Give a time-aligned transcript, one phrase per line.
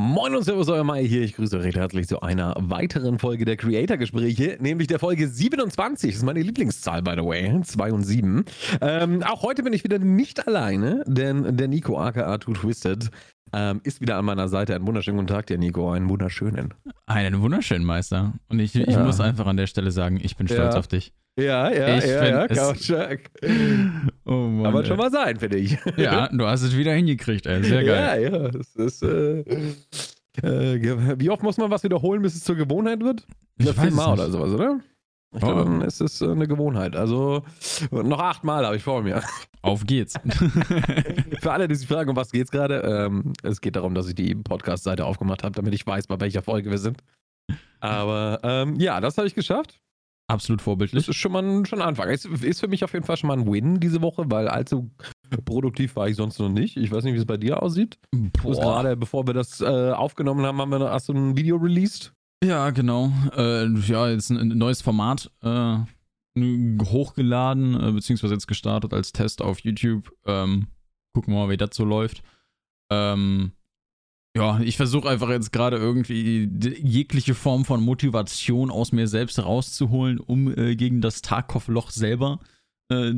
[0.00, 1.22] Moin und Servus, euer Mai hier.
[1.22, 6.10] Ich grüße euch recht herzlich zu einer weiteren Folge der Creator-Gespräche, nämlich der Folge 27.
[6.10, 7.60] Das ist meine Lieblingszahl, by the way.
[7.60, 8.44] 2 und 7.
[8.80, 13.10] Ähm, auch heute bin ich wieder nicht alleine, denn der Nico aka Too Twisted
[13.52, 14.74] ähm, ist wieder an meiner Seite.
[14.74, 15.90] Einen wunderschönen guten Tag, der Nico.
[15.90, 16.74] Einen wunderschönen.
[17.06, 18.34] Einen wunderschönen Meister.
[18.48, 18.86] Und ich, ja.
[18.86, 20.78] ich muss einfach an der Stelle sagen, ich bin stolz ja.
[20.78, 21.12] auf dich.
[21.38, 23.30] Ja, ja, ich ja, ja, Couchjack.
[24.24, 25.78] Oh Mann, Kann man schon mal sein, finde ich.
[25.96, 27.62] Ja, du hast es wieder hingekriegt, ey.
[27.62, 28.22] Sehr geil.
[28.22, 28.48] Ja, ja.
[28.48, 29.44] Das ist, äh,
[30.42, 33.24] äh, wie oft muss man was wiederholen, bis es zur Gewohnheit wird?
[33.56, 34.80] Ich weiß Mal oder sowas, oder?
[35.34, 36.96] Ich glaube, dann ist es äh, eine Gewohnheit.
[36.96, 37.42] Also
[37.90, 39.22] noch achtmal habe ich vor mir.
[39.60, 40.14] Auf geht's.
[41.40, 44.14] Für alle, die sich fragen, um was geht's gerade, ähm, es geht darum, dass ich
[44.14, 47.02] die Podcast-Seite aufgemacht habe, damit ich weiß, bei welcher Folge wir sind.
[47.80, 49.80] Aber ähm, ja, das habe ich geschafft.
[50.30, 51.06] Absolut vorbildlich.
[51.06, 52.10] Das ist schon mal schon ein Anfang.
[52.10, 54.90] Es ist für mich auf jeden Fall schon mal ein Win diese Woche, weil allzu
[55.46, 56.76] produktiv war ich sonst noch nicht.
[56.76, 57.98] Ich weiß nicht, wie es bei dir aussieht.
[58.42, 62.12] Gerade bevor wir das äh, aufgenommen haben, haben wir hast du ein Video released.
[62.42, 63.12] Ja, genau.
[63.36, 65.78] Äh, ja, jetzt ein, ein neues Format äh,
[66.84, 70.12] hochgeladen, äh, beziehungsweise jetzt gestartet als Test auf YouTube.
[70.24, 70.68] Ähm,
[71.12, 72.22] gucken wir mal, wie das so läuft.
[72.90, 73.52] Ähm,
[74.36, 80.20] ja, ich versuche einfach jetzt gerade irgendwie jegliche Form von Motivation aus mir selbst rauszuholen,
[80.20, 82.38] um äh, gegen das Tarkov-Loch selber
[82.90, 83.12] äh,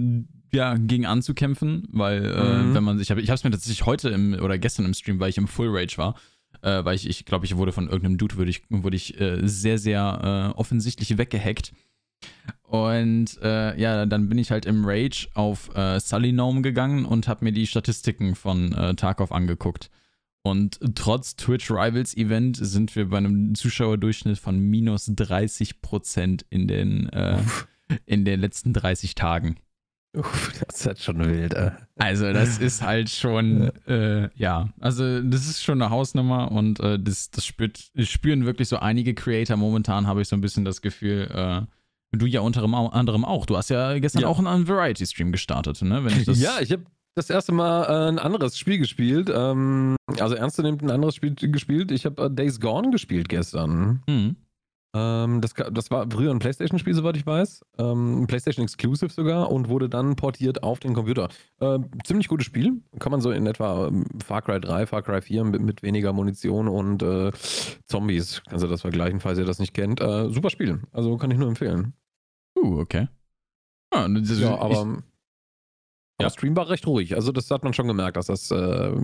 [0.53, 2.75] ja, gegen anzukämpfen, weil äh, mhm.
[2.75, 5.31] wenn man sich, ich habe es mir tatsächlich heute im, oder gestern im Stream, weil
[5.31, 6.15] ich im Full Rage war,
[6.63, 9.39] äh, weil ich, ich glaube, ich wurde von irgendeinem Dude, wurde ich, wurde ich äh,
[9.43, 11.73] sehr, sehr äh, offensichtlich weggehackt.
[12.63, 17.45] Und ja, dann bin ich halt im Rage auf äh, Sully Gnome gegangen und habe
[17.45, 19.91] mir die Statistiken von Tarkov angeguckt.
[20.43, 26.67] Und trotz Twitch Rivals Event sind wir bei einem Zuschauerdurchschnitt von minus 30 Prozent in
[26.67, 27.39] den, äh,
[28.07, 29.57] in den letzten 30 Tagen.
[30.17, 31.55] Uff, das ist halt schon wild.
[31.55, 31.71] Äh.
[31.97, 36.99] Also, das ist halt schon, äh, ja, also das ist schon eine Hausnummer und äh,
[36.99, 39.57] das, das spürt, spüren wirklich so einige Creator.
[39.57, 43.47] Momentan habe ich so ein bisschen das Gefühl, äh, du ja unter anderem auch.
[43.47, 44.29] Du hast ja gestern ja.
[44.29, 46.05] auch einen Variety-Stream gestartet, ne?
[46.09, 46.83] Ich ja, ich habe
[47.15, 49.31] das erste Mal äh, ein anderes Spiel gespielt.
[49.33, 51.91] Ähm, also ernstnehmend ein anderes Spiel gespielt.
[51.93, 54.03] Ich habe äh, Days Gone gespielt gestern.
[54.09, 54.37] Mhm.
[54.93, 57.65] Ähm, das, das, war früher ein PlayStation-Spiel, soweit ich weiß.
[57.79, 61.29] Ähm, ein PlayStation-Exclusive sogar und wurde dann portiert auf den Computer.
[61.61, 62.83] Ähm, ziemlich gutes Spiel.
[62.99, 66.13] Kann man so in etwa ähm, Far Cry 3, Far Cry 4 mit, mit weniger
[66.13, 67.31] Munition und äh,
[67.87, 68.43] Zombies.
[68.49, 70.01] Kannst du das vergleichen, falls ihr das nicht kennt.
[70.01, 70.81] Äh, super Spiel.
[70.93, 71.95] Also kann ich nur empfehlen.
[72.59, 73.07] Uh, okay.
[73.91, 74.87] Ah, das, ja, aber.
[74.87, 75.03] Ja.
[76.21, 77.15] Der Stream war recht ruhig.
[77.15, 78.95] Also, das hat man schon gemerkt, dass das äh,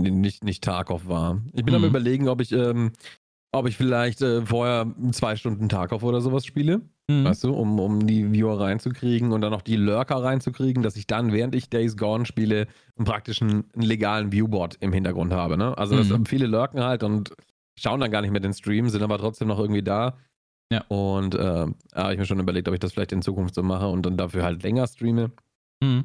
[0.00, 1.40] nicht, nicht Tarkov war.
[1.52, 1.82] Ich bin mhm.
[1.82, 2.92] am überlegen, ob ich, ähm,
[3.54, 6.82] ob ich vielleicht äh, vorher zwei Stunden Tarkov oder sowas spiele.
[7.08, 7.24] Mhm.
[7.24, 11.06] Weißt du, um, um die Viewer reinzukriegen und dann noch die Lurker reinzukriegen, dass ich
[11.06, 12.66] dann, während ich Days Gone spiele,
[12.96, 15.56] einen praktischen einen legalen Viewboard im Hintergrund habe.
[15.56, 15.76] Ne?
[15.76, 16.26] Also, das, mhm.
[16.26, 17.34] viele lurken halt und
[17.78, 20.16] schauen dann gar nicht mehr den Stream, sind aber trotzdem noch irgendwie da.
[20.72, 20.82] Ja.
[20.88, 23.86] Und äh, habe ich mir schon überlegt, ob ich das vielleicht in Zukunft so mache
[23.88, 25.30] und dann dafür halt länger streame.
[25.82, 26.04] Mhm.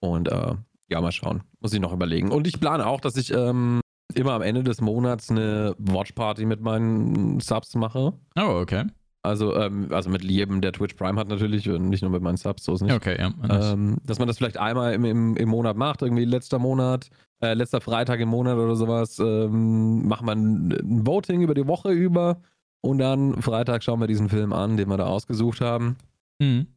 [0.00, 0.54] Und äh,
[0.88, 1.42] ja, mal schauen.
[1.60, 2.30] Muss ich noch überlegen.
[2.30, 3.80] Und ich plane auch, dass ich ähm,
[4.14, 8.12] immer am Ende des Monats eine Watchparty mit meinen Subs mache.
[8.36, 8.84] Oh, okay.
[9.22, 12.38] Also, ähm, also mit jedem, der Twitch Prime hat natürlich und nicht nur mit meinen
[12.38, 12.94] Subs, so ist nicht.
[12.94, 13.32] Okay, ja.
[13.50, 17.10] Ähm, dass man das vielleicht einmal im, im, im Monat macht, irgendwie letzter Monat,
[17.42, 21.90] äh, letzter Freitag im Monat oder sowas, ähm, macht man ein Voting über die Woche
[21.90, 22.40] über
[22.80, 25.96] und dann Freitag schauen wir diesen Film an, den wir da ausgesucht haben.
[26.38, 26.68] Mhm.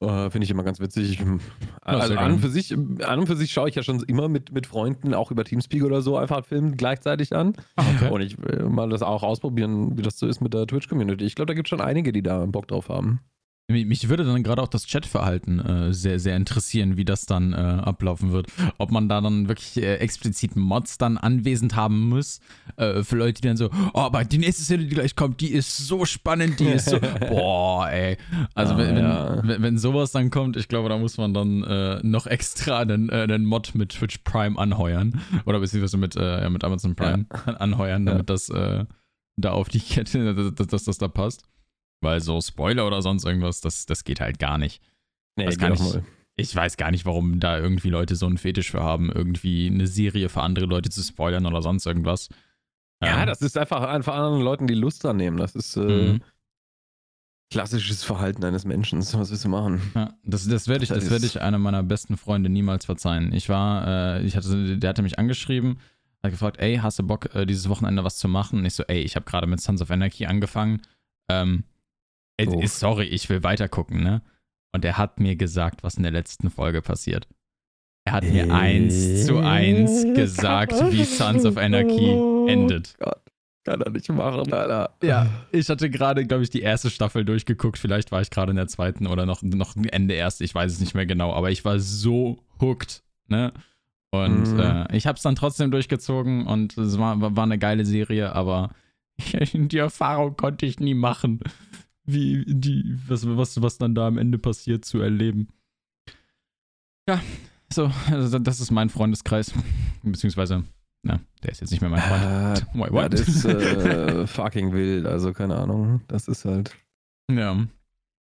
[0.00, 1.20] Äh, Finde ich immer ganz witzig.
[1.80, 4.52] Also an und, für sich, an und für sich schaue ich ja schon immer mit,
[4.52, 7.54] mit Freunden, auch über Teamspeak oder so, einfach Filme gleichzeitig an.
[7.76, 8.10] Ah, okay.
[8.10, 11.24] Und ich will mal das auch ausprobieren, wie das so ist mit der Twitch-Community.
[11.24, 13.20] Ich glaube, da gibt es schon einige, die da Bock drauf haben.
[13.70, 17.56] Mich würde dann gerade auch das Chatverhalten äh, sehr, sehr interessieren, wie das dann äh,
[17.56, 18.46] ablaufen wird.
[18.78, 22.40] Ob man da dann wirklich äh, explizit Mods dann anwesend haben muss.
[22.76, 25.52] Äh, für Leute, die dann so, oh, aber die nächste Szene, die gleich kommt, die
[25.52, 26.98] ist so spannend, die ist so,
[27.28, 28.16] boah, ey.
[28.54, 29.46] Also ah, wenn, ja.
[29.46, 33.10] wenn, wenn, sowas dann kommt, ich glaube, da muss man dann äh, noch extra einen,
[33.10, 35.20] äh, einen Mod mit Twitch Prime anheuern.
[35.44, 37.52] Oder beziehungsweise mit, ja, mit Amazon Prime ja.
[37.56, 38.50] anheuern, damit das
[39.36, 41.44] da auf die Kette, dass, dass das da passt.
[42.00, 44.82] Weil so Spoiler oder sonst irgendwas, das, das geht halt gar nicht.
[45.36, 45.80] Nee, das kann ich,
[46.36, 49.88] ich weiß gar nicht, warum da irgendwie Leute so einen Fetisch für haben, irgendwie eine
[49.88, 52.28] Serie für andere Leute zu spoilern oder sonst irgendwas.
[53.02, 53.26] Ja, ähm.
[53.26, 55.36] das ist einfach, einfach anderen Leuten die Lust dran nehmen.
[55.36, 56.20] Das ist äh, mhm.
[57.50, 59.00] klassisches Verhalten eines Menschen.
[59.12, 59.80] Was willst du machen?
[59.96, 63.32] Ja, das, das werde ich, das werd ich einer meiner besten Freunde niemals verzeihen.
[63.32, 65.80] Ich war, äh, ich hatte, der hatte mich angeschrieben,
[66.22, 68.60] hat gefragt, ey, hast du Bock, äh, dieses Wochenende was zu machen?
[68.60, 70.82] Und ich so, ey, ich habe gerade mit Sons of Anarchy angefangen.
[71.28, 71.64] Ähm,
[72.46, 72.62] Oh.
[72.66, 74.22] Sorry, ich will weitergucken, ne?
[74.72, 77.26] Und er hat mir gesagt, was in der letzten Folge passiert.
[78.04, 82.12] Er hat mir eins zu eins gesagt, wie Sons of Anarchy
[82.48, 82.96] endet.
[82.98, 83.20] Gott.
[83.64, 84.94] Kann er nicht machen, Alter.
[85.02, 87.76] Ja, ich hatte gerade, glaube ich, die erste Staffel durchgeguckt.
[87.76, 90.40] Vielleicht war ich gerade in der zweiten oder noch, noch Ende erst.
[90.40, 91.34] Ich weiß es nicht mehr genau.
[91.34, 93.52] Aber ich war so hooked, ne?
[94.10, 94.60] Und mhm.
[94.60, 98.70] äh, ich habe es dann trotzdem durchgezogen und es war, war eine geile Serie, aber
[99.52, 101.40] die Erfahrung konnte ich nie machen,
[102.08, 105.48] wie die, was, was, was dann da am Ende passiert, zu erleben.
[107.08, 107.22] Ja,
[107.72, 109.52] so, also das ist mein Freundeskreis.
[110.02, 110.64] Beziehungsweise
[111.02, 112.66] na, der ist jetzt nicht mehr mein Freund.
[112.74, 113.12] Äh, Wait, what?
[113.12, 116.02] Das ist äh, fucking wild, also keine Ahnung.
[116.08, 116.74] Das ist halt.
[117.30, 117.66] Ja.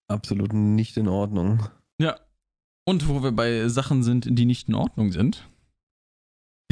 [0.09, 1.63] Absolut nicht in Ordnung.
[2.01, 2.17] Ja.
[2.85, 5.49] Und wo wir bei Sachen sind, die nicht in Ordnung sind.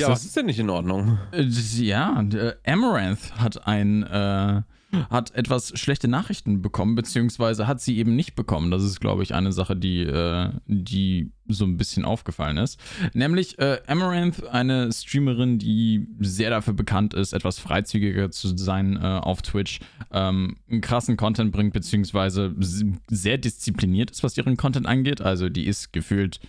[0.01, 1.19] Ja, was ist denn nicht in Ordnung?
[1.33, 2.25] Äh, ja,
[2.65, 4.63] Amaranth hat ein äh,
[5.11, 8.71] hat etwas schlechte Nachrichten bekommen, beziehungsweise hat sie eben nicht bekommen.
[8.71, 12.79] Das ist, glaube ich, eine Sache, die, äh, die so ein bisschen aufgefallen ist.
[13.15, 19.01] Nämlich äh, Amaranth, eine Streamerin, die sehr dafür bekannt ist, etwas freizügiger zu sein äh,
[19.01, 19.81] auf Twitch,
[20.13, 25.21] ähm, einen krassen Content bringt, beziehungsweise sehr diszipliniert ist, was ihren Content angeht.
[25.21, 26.41] Also die ist gefühlt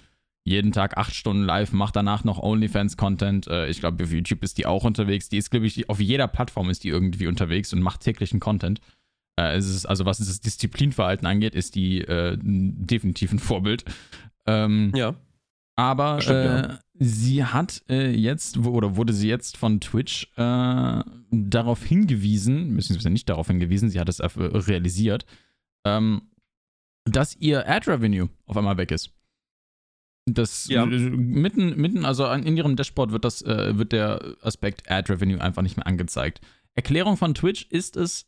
[0.50, 3.48] jeden Tag acht Stunden live, macht danach noch OnlyFans-Content.
[3.48, 5.30] Äh, ich glaube, auf YouTube ist die auch unterwegs.
[5.30, 8.82] Die ist, glaube ich, auf jeder Plattform ist die irgendwie unterwegs und macht täglichen Content.
[9.40, 13.86] Äh, es ist, also was das Disziplinverhalten angeht, ist die äh, definitiv ein Vorbild.
[14.48, 15.16] Ähm, ja.
[15.76, 16.80] Aber Stimmt, äh, ja.
[16.96, 23.30] sie hat äh, jetzt, oder wurde sie jetzt von Twitch äh, darauf hingewiesen, beziehungsweise nicht
[23.30, 25.26] darauf hingewiesen, sie hat es realisiert,
[25.86, 26.24] ähm,
[27.06, 29.12] dass ihr Ad-Revenue auf einmal weg ist.
[30.34, 30.86] Das ja.
[30.86, 35.62] mitten, mitten, also in ihrem Dashboard wird das, äh, wird der Aspekt Ad Revenue einfach
[35.62, 36.42] nicht mehr angezeigt.
[36.76, 38.28] Erklärung von Twitch ist es,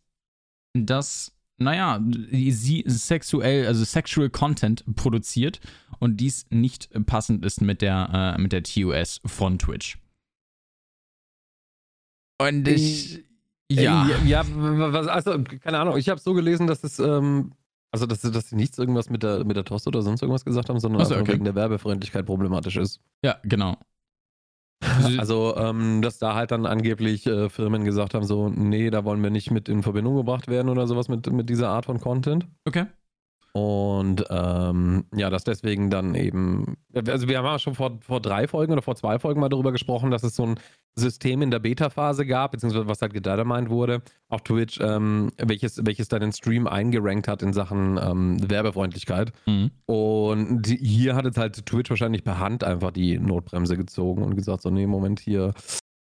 [0.74, 2.01] dass, naja,
[2.31, 5.59] sie sexuell, also sexual Content produziert
[6.00, 9.98] und dies nicht passend ist mit der, äh, mit der TOS von Twitch.
[12.42, 13.24] Und ich.
[13.69, 14.09] Ja.
[14.25, 17.53] Ja, was, also, keine Ahnung, ich habe so gelesen, dass es ähm,
[17.91, 20.69] also, dass, dass sie nichts irgendwas mit der, mit der Tost oder sonst irgendwas gesagt
[20.69, 21.33] haben, sondern so, okay.
[21.33, 23.01] wegen der Werbefreundlichkeit problematisch ist.
[23.23, 23.77] Ja, genau.
[25.17, 29.21] Also, ähm, dass da halt dann angeblich äh, Firmen gesagt haben, so, nee, da wollen
[29.21, 32.47] wir nicht mit in Verbindung gebracht werden oder sowas mit, mit dieser Art von Content.
[32.65, 32.88] Okay.
[33.53, 38.48] Und ähm, ja, dass deswegen dann eben, also wir haben ja schon vor, vor drei
[38.48, 40.59] Folgen oder vor zwei Folgen mal darüber gesprochen, dass es so ein
[40.95, 46.07] System in der Beta-Phase gab, beziehungsweise was halt gedetermined wurde auf Twitch, ähm, welches, welches
[46.07, 49.33] dann den Stream eingerankt hat in Sachen ähm, Werbefreundlichkeit.
[49.45, 49.71] Mhm.
[49.86, 54.36] Und die, hier hat jetzt halt Twitch wahrscheinlich per Hand einfach die Notbremse gezogen und
[54.36, 55.53] gesagt, so, nee, Moment hier,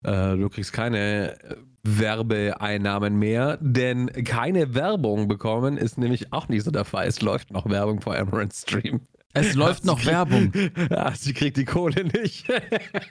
[0.07, 6.63] äh, du kriegst keine äh, Werbeeinnahmen mehr, denn keine Werbung bekommen ist nämlich auch nicht
[6.63, 7.07] so der Fall.
[7.07, 9.01] Es läuft noch Werbung vor Amaranth Stream.
[9.33, 10.51] Es läuft noch kriegt, Werbung.
[10.89, 12.47] Ja, sie kriegt die Kohle nicht.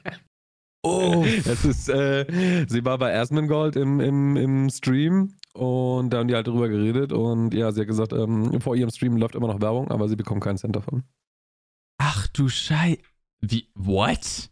[0.83, 1.25] oh.
[1.25, 6.35] Es ist, äh, sie war bei Asmongold im, im, im Stream und da haben die
[6.35, 9.61] halt drüber geredet und ja, sie hat gesagt, ähm, vor ihrem Stream läuft immer noch
[9.61, 11.05] Werbung, aber sie bekommt keinen Cent davon.
[11.99, 12.99] Ach du Schei.
[13.41, 14.51] Wie, what?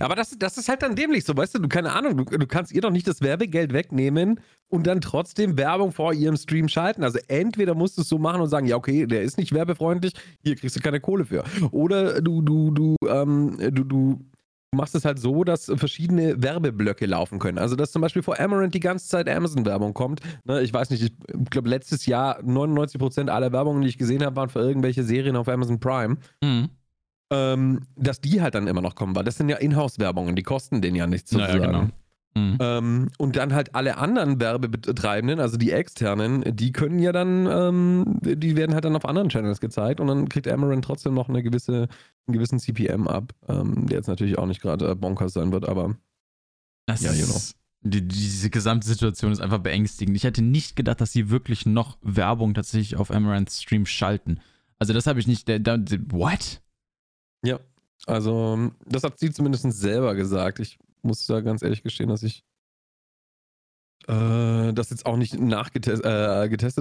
[0.00, 2.46] Aber das, das ist halt dann dämlich so, weißt du, du, keine Ahnung, du, du
[2.46, 7.04] kannst ihr doch nicht das Werbegeld wegnehmen und dann trotzdem Werbung vor ihrem Stream schalten.
[7.04, 10.14] Also entweder musst du es so machen und sagen, ja, okay, der ist nicht werbefreundlich,
[10.42, 11.44] hier kriegst du keine Kohle für.
[11.70, 14.24] Oder du, du, du, ähm, du, du
[14.74, 17.58] machst es halt so, dass verschiedene Werbeblöcke laufen können.
[17.58, 20.20] Also, dass zum Beispiel vor Amaranth die ganze Zeit Amazon-Werbung kommt.
[20.44, 24.36] Ne, ich weiß nicht, ich glaube, letztes Jahr 99% aller Werbungen, die ich gesehen habe,
[24.36, 26.16] waren für irgendwelche Serien auf Amazon Prime.
[26.42, 26.70] Mhm
[27.30, 30.82] ähm, dass die halt dann immer noch kommen, weil das sind ja Inhouse-Werbungen, die kosten
[30.82, 31.58] den ja nichts sozusagen.
[31.58, 31.90] Naja, genau.
[32.36, 32.58] Mhm.
[32.60, 38.18] Ähm, und dann halt alle anderen Werbebetreibenden, also die externen, die können ja dann, ähm,
[38.22, 41.44] die werden halt dann auf anderen Channels gezeigt und dann kriegt Amaranth trotzdem noch eine
[41.44, 41.88] gewisse,
[42.26, 45.94] einen gewissen CPM ab, ähm, der jetzt natürlich auch nicht gerade bonkers sein wird, aber
[46.86, 47.40] das ja, you know.
[47.86, 50.16] Die, diese gesamte Situation ist einfach beängstigend.
[50.16, 54.40] Ich hätte nicht gedacht, dass sie wirklich noch Werbung tatsächlich auf Amaranth Stream schalten.
[54.78, 55.48] Also das habe ich nicht.
[55.48, 55.78] Der, der,
[56.10, 56.62] what?
[57.44, 57.60] Ja,
[58.06, 60.58] also das hat sie zumindest selber gesagt.
[60.60, 62.44] Ich muss da ganz ehrlich gestehen, dass ich
[64.08, 66.06] äh, das jetzt auch nicht nachgetestet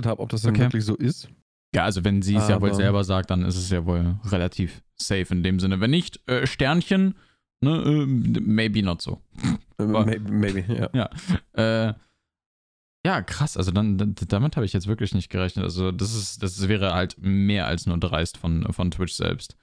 [0.06, 0.64] äh, habe, ob das dann okay.
[0.64, 1.30] wirklich so ist.
[1.74, 4.84] Ja, also wenn sie es ja wohl selber sagt, dann ist es ja wohl relativ
[4.96, 5.80] safe in dem Sinne.
[5.80, 7.16] Wenn nicht, äh, Sternchen,
[7.62, 9.22] ne, äh, maybe not so.
[9.80, 10.90] Äh, maybe, maybe, ja.
[10.94, 11.10] Ja,
[11.88, 11.94] äh,
[13.04, 13.58] ja krass.
[13.58, 15.66] Also dann, damit habe ich jetzt wirklich nicht gerechnet.
[15.66, 19.56] Also das ist, das wäre halt mehr als nur dreist von, von Twitch selbst.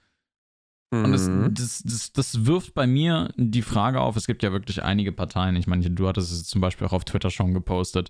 [0.93, 1.53] Und das, mhm.
[1.53, 5.55] das, das, das, wirft bei mir die Frage auf, es gibt ja wirklich einige Parteien,
[5.55, 8.09] ich meine, du hattest es zum Beispiel auch auf Twitter schon gepostet,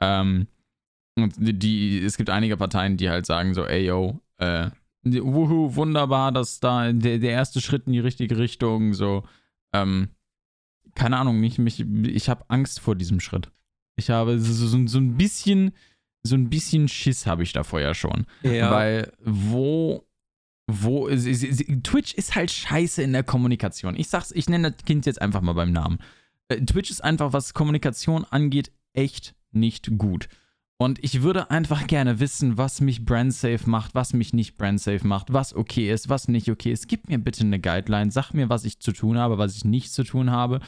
[0.00, 0.46] ähm,
[1.16, 4.70] und die, es gibt einige Parteien, die halt sagen so, ey yo, äh,
[5.04, 9.24] wuhu, wunderbar, dass da der, der erste Schritt in die richtige Richtung, so,
[9.72, 10.08] ähm,
[10.94, 13.50] keine Ahnung, mich, mich, ich habe Angst vor diesem Schritt.
[13.96, 15.72] Ich habe so, so, so ein bisschen,
[16.22, 18.26] so ein bisschen Schiss habe ich davor ja schon.
[18.42, 18.70] Ja.
[18.70, 20.07] Weil wo,
[20.68, 23.96] wo, Twitch ist halt scheiße in der Kommunikation.
[23.96, 25.98] Ich sag's, ich nenne das Kind jetzt einfach mal beim Namen.
[26.48, 30.28] Äh, Twitch ist einfach, was Kommunikation angeht, echt nicht gut.
[30.80, 35.32] Und ich würde einfach gerne wissen, was mich brandsafe macht, was mich nicht brandsafe macht,
[35.32, 36.86] was okay ist, was nicht okay ist.
[36.86, 39.92] Gib mir bitte eine Guideline, sag mir, was ich zu tun habe, was ich nicht
[39.92, 40.60] zu tun habe.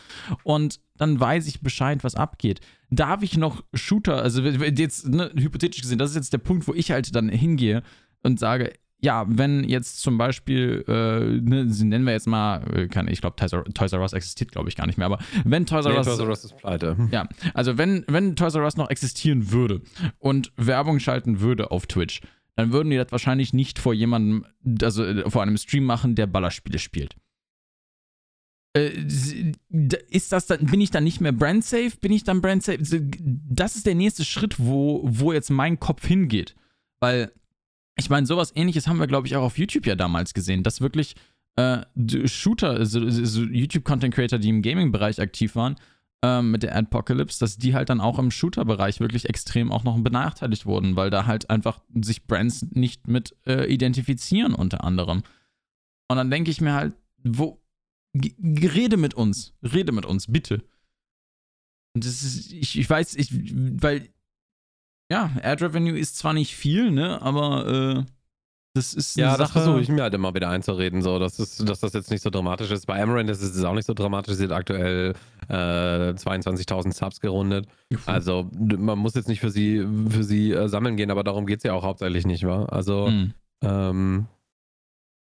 [0.42, 2.60] Und dann weiß ich Bescheid, was abgeht.
[2.90, 6.74] Darf ich noch Shooter, also jetzt ne, hypothetisch gesehen, das ist jetzt der Punkt, wo
[6.74, 7.84] ich halt dann hingehe
[8.24, 13.08] und sage, ja, wenn jetzt zum Beispiel, äh, ne, nennen wir jetzt mal, äh, kann,
[13.08, 15.96] ich glaube, Toys, R Us existiert, glaube ich, gar nicht mehr, aber wenn Toys R
[15.96, 16.06] Us.
[16.06, 17.08] Toys R Us ist pleite.
[17.10, 19.82] Ja, also wenn, wenn Toys R Us noch existieren würde
[20.18, 22.20] und Werbung schalten würde auf Twitch,
[22.56, 24.44] dann würden die das wahrscheinlich nicht vor jemandem,
[24.82, 27.16] also äh, vor einem Stream machen, der Ballerspiele spielt.
[28.76, 28.90] Äh,
[30.10, 31.96] ist das dann, bin ich dann nicht mehr brandsafe?
[32.00, 32.78] Bin ich dann brandsafe?
[33.48, 36.54] Das ist der nächste Schritt, wo, wo jetzt mein Kopf hingeht.
[37.00, 37.32] Weil
[38.00, 40.80] ich meine, sowas ähnliches haben wir, glaube ich, auch auf YouTube ja damals gesehen, dass
[40.80, 41.14] wirklich
[41.56, 41.82] äh,
[42.26, 45.76] Shooter, also, also YouTube-Content-Creator, die im Gaming-Bereich aktiv waren,
[46.22, 49.98] äh, mit der Adpocalypse, dass die halt dann auch im Shooter-Bereich wirklich extrem auch noch
[50.00, 55.22] benachteiligt wurden, weil da halt einfach sich Brands nicht mit äh, identifizieren, unter anderem.
[56.08, 57.60] Und dann denke ich mir halt, wo,
[58.14, 60.64] rede mit uns, rede mit uns, bitte.
[61.94, 64.08] Und das ist, ich, ich weiß, ich, weil
[65.10, 68.04] ja, Ad Revenue ist zwar nicht viel, ne, aber äh,
[68.74, 69.42] das ist eine ja, Sache.
[69.42, 72.22] das versuche ich mir halt immer wieder einzureden, so, dass, es, dass das jetzt nicht
[72.22, 72.86] so dramatisch ist.
[72.86, 75.14] Bei Amaranth ist es auch nicht so dramatisch, sie hat aktuell
[75.48, 75.52] äh,
[76.12, 77.66] 22.000 Subs gerundet.
[78.06, 81.58] Also man muss jetzt nicht für sie, für sie äh, sammeln gehen, aber darum geht
[81.58, 82.66] es ja auch hauptsächlich nicht, wa?
[82.66, 83.34] Also mhm.
[83.62, 84.26] ähm,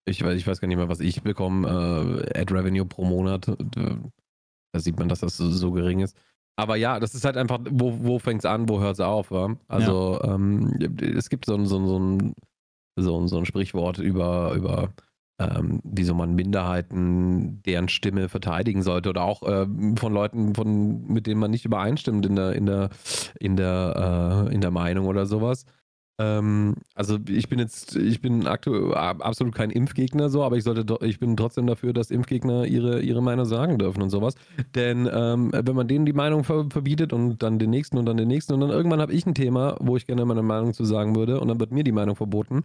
[0.05, 3.47] ich, ich weiß gar nicht mehr, was ich bekomme, äh, Ad Revenue pro Monat.
[4.73, 6.15] Da sieht man, dass das so, so gering ist.
[6.61, 9.31] Aber ja, das ist halt einfach, wo, wo fängt es an, wo hört es auf?
[9.31, 9.55] Wa?
[9.67, 10.35] Also ja.
[10.35, 12.33] ähm, es gibt so ein, so, ein, so, ein,
[12.97, 14.89] so, ein, so ein Sprichwort über, über
[15.39, 19.65] ähm, wie so man Minderheiten, deren Stimme verteidigen sollte oder auch äh,
[19.95, 22.89] von Leuten, von, mit denen man nicht übereinstimmt in der, in der,
[23.39, 25.65] in der, äh, in der Meinung oder sowas.
[26.19, 30.97] Ähm, also ich bin jetzt, ich bin aktuell absolut kein Impfgegner so, aber ich sollte
[31.05, 34.35] ich bin trotzdem dafür, dass Impfgegner ihre, ihre Meinung sagen dürfen und sowas.
[34.75, 38.17] Denn ähm, wenn man denen die Meinung ver verbietet und dann den nächsten und dann
[38.17, 40.85] den nächsten und dann irgendwann habe ich ein Thema, wo ich gerne meine Meinung zu
[40.85, 42.63] sagen würde und dann wird mir die Meinung verboten,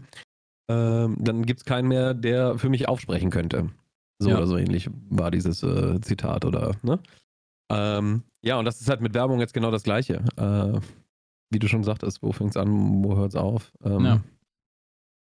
[0.69, 3.71] ähm, dann gibt es keinen mehr, der für mich aufsprechen könnte.
[4.19, 4.37] So ja.
[4.37, 6.99] oder so ähnlich war dieses äh, Zitat oder, ne?
[7.71, 10.25] Ähm, ja, und das ist halt mit Werbung jetzt genau das Gleiche.
[10.37, 10.81] Äh,
[11.51, 13.73] wie du schon sagtest, wo fängt es an, wo hört es auf?
[13.85, 14.23] Ähm, ja.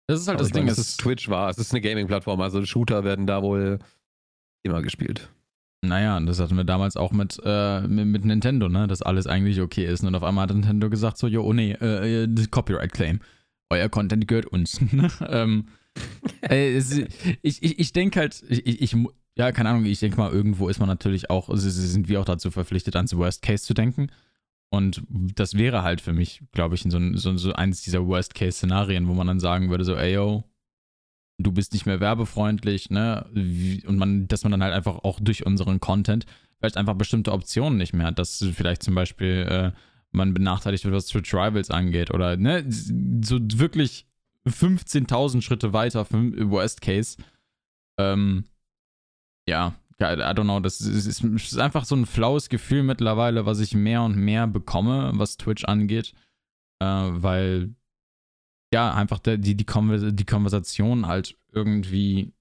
[0.09, 0.64] Das ist halt das Ding.
[0.64, 3.79] Meine, es ist Twitch war, es ist eine Gaming-Plattform, also Shooter werden da wohl
[4.62, 5.31] immer gespielt.
[5.85, 8.87] Naja, das hatten wir damals auch mit, äh, mit, mit, Nintendo, ne?
[8.87, 10.05] Dass alles eigentlich okay ist.
[10.05, 13.19] Und auf einmal hat Nintendo gesagt: so, jo, oh nee, äh, äh Copyright-Claim.
[13.71, 14.81] Euer Content gehört uns.
[14.93, 15.11] Ne?
[15.29, 15.67] ähm,
[16.43, 18.97] äh, es, ich ich, ich denke halt, ich, ich,
[19.37, 22.50] ja, keine Ahnung, ich denke mal, irgendwo ist man natürlich auch, sind wir auch dazu
[22.50, 24.09] verpflichtet, ans Worst Case zu denken.
[24.73, 29.12] Und das wäre halt für mich, glaube ich, so, so, so eines dieser Worst-Case-Szenarien, wo
[29.12, 30.45] man dann sagen würde: so, ey, yo,
[31.37, 33.26] du bist nicht mehr werbefreundlich, ne?
[33.87, 36.25] Und man, dass man dann halt einfach auch durch unseren Content
[36.59, 39.73] vielleicht einfach bestimmte Optionen nicht mehr hat, dass vielleicht zum Beispiel äh,
[40.11, 42.64] man benachteiligt wird, was Twitch Rivals angeht oder, ne?
[42.67, 44.07] So wirklich
[44.47, 47.19] 15.000 Schritte weiter, Worst Case.
[47.99, 48.45] Ähm,
[49.47, 53.75] ja, I don't know, das ist, ist, einfach so ein flaues Gefühl mittlerweile, was ich
[53.75, 56.14] mehr und mehr bekomme, was Twitch angeht,
[56.80, 57.75] äh, weil
[58.73, 62.32] ja, einfach der, die, die, Konvers die Konversation halt irgendwie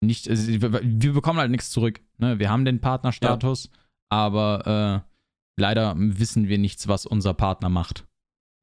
[0.00, 2.00] nicht, also wir bekommen halt nichts zurück.
[2.18, 2.38] Ne?
[2.38, 3.78] Wir haben den Partnerstatus, ja.
[4.10, 8.06] aber äh, leider wissen wir nichts, was unser Partner macht,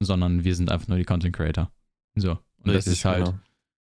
[0.01, 1.71] sondern wir sind einfach nur die Content Creator.
[2.15, 2.31] So.
[2.31, 3.39] Und Richtig, das ist halt, genau.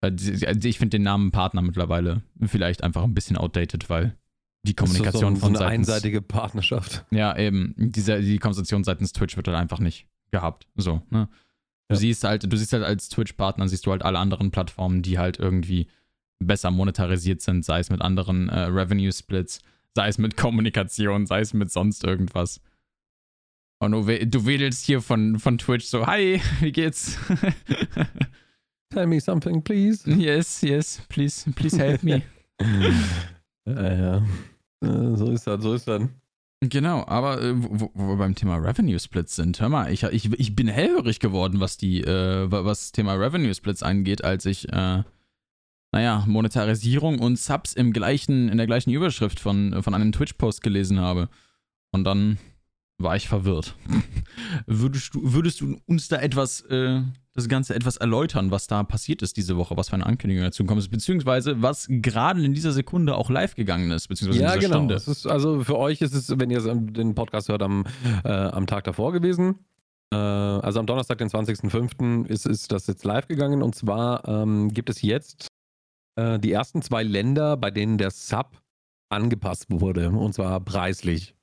[0.01, 4.15] Also ich finde den Namen Partner mittlerweile vielleicht einfach ein bisschen outdated, weil
[4.63, 7.05] die Kommunikation so, so, von so eine seitens, einseitige Partnerschaft.
[7.11, 7.73] Ja, eben.
[7.77, 10.67] Diese, die Kommunikation seitens Twitch wird halt einfach nicht gehabt.
[10.75, 11.27] So, ne?
[11.87, 11.99] Du ja.
[11.99, 15.39] siehst halt, du siehst halt als Twitch-Partner, siehst du halt alle anderen Plattformen, die halt
[15.39, 15.87] irgendwie
[16.39, 19.61] besser monetarisiert sind, sei es mit anderen äh, Revenue-Splits,
[19.95, 22.61] sei es mit Kommunikation, sei es mit sonst irgendwas.
[23.79, 27.17] Und du, du wedelst hier von, von Twitch so, hi, wie geht's?
[28.91, 30.03] Tell me something, please.
[30.05, 32.23] Yes, yes, please, please help me.
[33.65, 34.17] ja, ja.
[34.83, 36.01] Äh, so ist das, so ist das.
[36.61, 40.33] Genau, aber äh, wo, wo, wir beim Thema Revenue Splits sind, hör mal, ich, ich,
[40.33, 44.67] ich bin hellhörig geworden, was die, äh, was das Thema Revenue Splits angeht, als ich,
[44.69, 45.03] äh,
[45.91, 50.99] naja, Monetarisierung und Subs im gleichen, in der gleichen Überschrift von, von einem Twitch-Post gelesen
[50.99, 51.29] habe.
[51.91, 52.37] Und dann
[52.97, 53.75] war ich verwirrt.
[54.65, 57.01] würdest, du, würdest du uns da etwas, äh,
[57.39, 60.63] das Ganze etwas erläutern, was da passiert ist diese Woche, was für eine Ankündigung dazu
[60.63, 64.59] gekommen ist, beziehungsweise was gerade in dieser Sekunde auch live gegangen ist, beziehungsweise ja, in
[64.59, 64.79] dieser genau.
[64.79, 65.11] Stunde?
[65.11, 67.85] Ist, also für euch ist es, wenn ihr den Podcast hört, am,
[68.23, 69.55] äh, am Tag davor gewesen.
[70.13, 72.27] Äh, also am Donnerstag, den 20.05.
[72.27, 75.47] Ist, ist das jetzt live gegangen und zwar ähm, gibt es jetzt
[76.15, 78.61] äh, die ersten zwei Länder, bei denen der Sub
[79.09, 81.35] angepasst wurde und zwar preislich.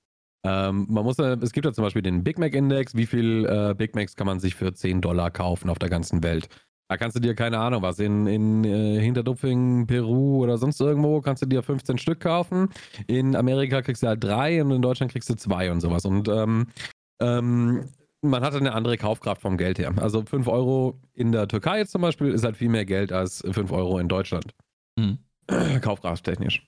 [0.47, 2.95] Ähm, man muss, es gibt ja zum Beispiel den Big Mac Index.
[2.95, 6.23] Wie viel äh, Big Macs kann man sich für 10 Dollar kaufen auf der ganzen
[6.23, 6.49] Welt?
[6.89, 11.21] Da kannst du dir, keine Ahnung, was in, in äh, Hinterdupfing, Peru oder sonst irgendwo,
[11.21, 12.69] kannst du dir 15 Stück kaufen.
[13.09, 16.05] In Amerika kriegst du halt drei und in Deutschland kriegst du zwei und sowas.
[16.05, 16.69] Und ähm,
[17.21, 17.89] ähm,
[18.23, 19.93] man hat eine andere Kaufkraft vom Geld her.
[19.97, 23.43] Also 5 Euro in der Türkei jetzt zum Beispiel ist halt viel mehr Geld als
[23.51, 24.55] 5 Euro in Deutschland.
[24.97, 25.19] Mhm.
[25.81, 26.65] Kaufkrafttechnisch.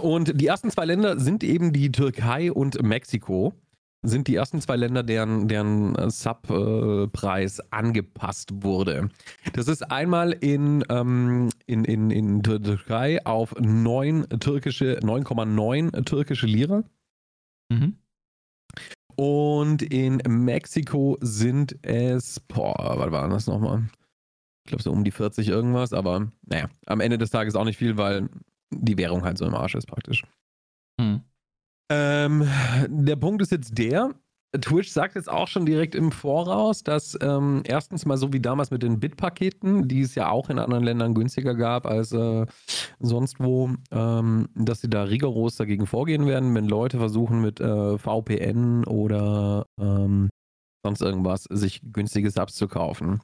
[0.00, 3.54] Und die ersten zwei Länder sind eben die Türkei und Mexiko.
[4.04, 9.10] Sind die ersten zwei Länder, deren, deren Subpreis angepasst wurde.
[9.52, 16.82] Das ist einmal in, ähm, in, in, in Türkei auf 9 türkische, 9,9 türkische Lira.
[17.70, 17.96] Mhm.
[19.14, 23.84] Und in Mexiko sind es, boah, was war das nochmal?
[24.64, 27.78] Ich glaube so um die 40 irgendwas, aber naja, am Ende des Tages auch nicht
[27.78, 28.28] viel, weil
[28.72, 30.24] die Währung halt so im Arsch ist praktisch.
[31.00, 31.22] Hm.
[31.90, 32.48] Ähm,
[32.88, 34.14] der Punkt ist jetzt der,
[34.60, 38.70] Twitch sagt jetzt auch schon direkt im Voraus, dass ähm, erstens mal so wie damals
[38.70, 42.44] mit den Bit-Paketen, die es ja auch in anderen Ländern günstiger gab als äh,
[43.00, 47.96] sonst wo, ähm, dass sie da rigoros dagegen vorgehen werden, wenn Leute versuchen mit äh,
[47.96, 50.28] VPN oder ähm,
[50.84, 53.22] sonst irgendwas sich günstige Subs zu kaufen.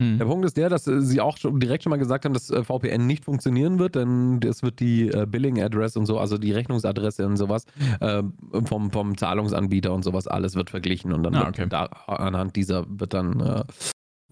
[0.00, 2.50] Der Punkt ist der, dass äh, sie auch schon direkt schon mal gesagt haben, dass
[2.50, 6.52] äh, VPN nicht funktionieren wird, denn es wird die äh, Billing-Address und so, also die
[6.52, 7.64] Rechnungsadresse und sowas
[8.64, 11.66] vom, vom Zahlungsanbieter und sowas, alles wird verglichen und dann ah, okay.
[11.68, 13.64] da, anhand dieser wird dann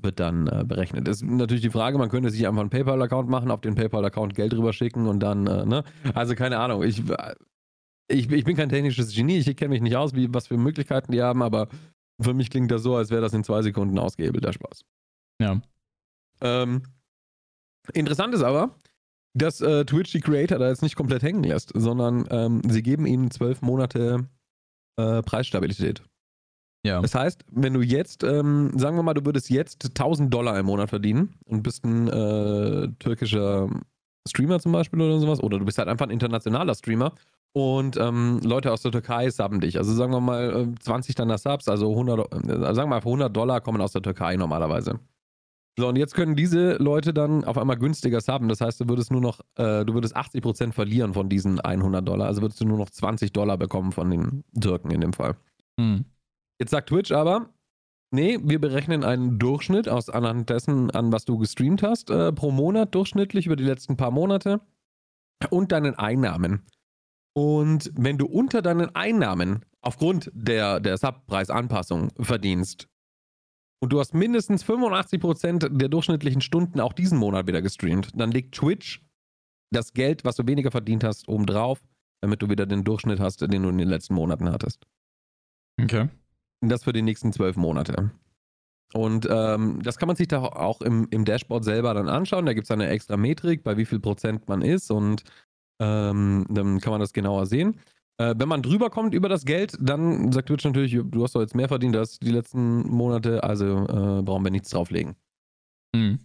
[0.01, 1.09] wird dann berechnet.
[1.09, 4.35] Das ist natürlich die Frage, man könnte sich einfach einen PayPal-Account machen, auf den PayPal-Account
[4.35, 5.85] Geld rüber schicken und dann, ne?
[6.15, 7.03] Also keine Ahnung, ich,
[8.09, 11.13] ich, ich bin kein technisches Genie, ich kenne mich nicht aus, wie, was für Möglichkeiten
[11.13, 11.69] die haben, aber
[12.21, 14.83] für mich klingt das so, als wäre das in zwei Sekunden ausgehebelt, der Spaß.
[15.41, 15.61] Ja.
[16.41, 16.83] Ähm,
[17.93, 18.75] interessant ist aber,
[19.35, 23.07] dass äh, Twitch die Creator da jetzt nicht komplett hängen lässt, sondern ähm, sie geben
[23.07, 24.27] ihnen zwölf Monate
[24.97, 26.03] äh, Preisstabilität.
[26.87, 27.01] Ja.
[27.01, 30.67] Das heißt, wenn du jetzt, ähm, sagen wir mal, du würdest jetzt 1000 Dollar im
[30.67, 33.69] Monat verdienen und bist ein äh, türkischer
[34.29, 37.13] Streamer zum Beispiel oder sowas, oder du bist halt einfach ein internationaler Streamer
[37.53, 39.79] und ähm, Leute aus der Türkei subben dich.
[39.79, 43.37] Also sagen wir mal 20 äh, deiner Subs, also 100, äh, sagen wir mal 100
[43.37, 45.01] Dollar kommen aus der Türkei normalerweise.
[45.79, 48.49] So, und jetzt können diese Leute dann auf einmal günstiger subben.
[48.49, 52.29] Das heißt, du würdest nur noch, äh, du würdest 80% verlieren von diesen 100 Dollar.
[52.29, 55.37] Also würdest du nur noch 20 Dollar bekommen von den Türken in dem Fall.
[55.79, 56.07] Hm.
[56.59, 57.51] Jetzt sagt Twitch aber,
[58.11, 62.51] nee, wir berechnen einen Durchschnitt aus anhand dessen, an was du gestreamt hast, äh, pro
[62.51, 64.63] Monat durchschnittlich über die letzten paar Monate
[65.51, 66.63] und deinen Einnahmen.
[67.35, 72.89] Und wenn du unter deinen Einnahmen aufgrund der, der Subpreisanpassung verdienst,
[73.81, 78.55] und du hast mindestens 85% der durchschnittlichen Stunden auch diesen Monat wieder gestreamt, dann legt
[78.55, 79.03] Twitch
[79.71, 81.83] das Geld, was du weniger verdient hast, obendrauf,
[82.21, 84.87] damit du wieder den Durchschnitt hast, den du in den letzten Monaten hattest.
[85.81, 86.09] Okay.
[86.61, 88.11] Und das für die nächsten zwölf Monate.
[88.95, 92.47] Und ähm, das kann man sich da auch im, im Dashboard selber dann anschauen.
[92.47, 95.25] Da gibt es eine extra Metrik, bei wie viel Prozent man ist und
[95.81, 97.79] ähm, dann kann man das genauer sehen.
[98.19, 101.41] Äh, wenn man drüber kommt über das Geld, dann sagt Twitch natürlich, du hast doch
[101.41, 105.17] jetzt mehr verdient als die letzten Monate, also äh, brauchen wir nichts drauflegen.
[105.95, 106.21] Mhm.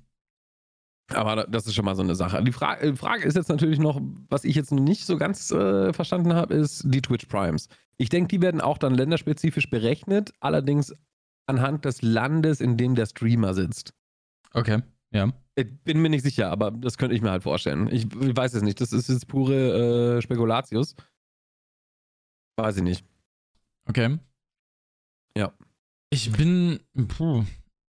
[1.14, 2.42] Aber das ist schon mal so eine Sache.
[2.44, 4.00] Die Fra äh, Frage ist jetzt natürlich noch,
[4.30, 7.68] was ich jetzt noch nicht so ganz äh, verstanden habe, ist die Twitch Primes.
[7.98, 10.94] Ich denke, die werden auch dann länderspezifisch berechnet, allerdings
[11.48, 13.94] anhand des Landes, in dem der Streamer sitzt.
[14.54, 15.32] Okay, ja.
[15.56, 17.90] Ich bin mir nicht sicher, aber das könnte ich mir halt vorstellen.
[17.92, 18.80] Ich, ich weiß es nicht.
[18.80, 20.96] Das ist jetzt pure äh, Spekulatius.
[22.58, 23.06] Weiß ich nicht.
[23.86, 24.20] Okay.
[25.38, 25.54] Ja.
[26.10, 26.80] Ich bin.
[27.08, 27.46] Puh.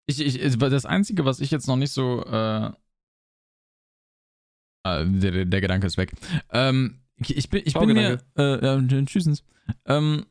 [0.07, 2.25] Ich, ich, das Einzige, was ich jetzt noch nicht so.
[2.25, 2.73] Äh,
[4.85, 6.13] ah, der, der, Gedanke ist weg.
[6.51, 8.23] Ähm, ich, ich bin, ich bin mir.
[8.37, 9.45] Äh, ja, tschüssens.
[9.87, 10.27] Ähm,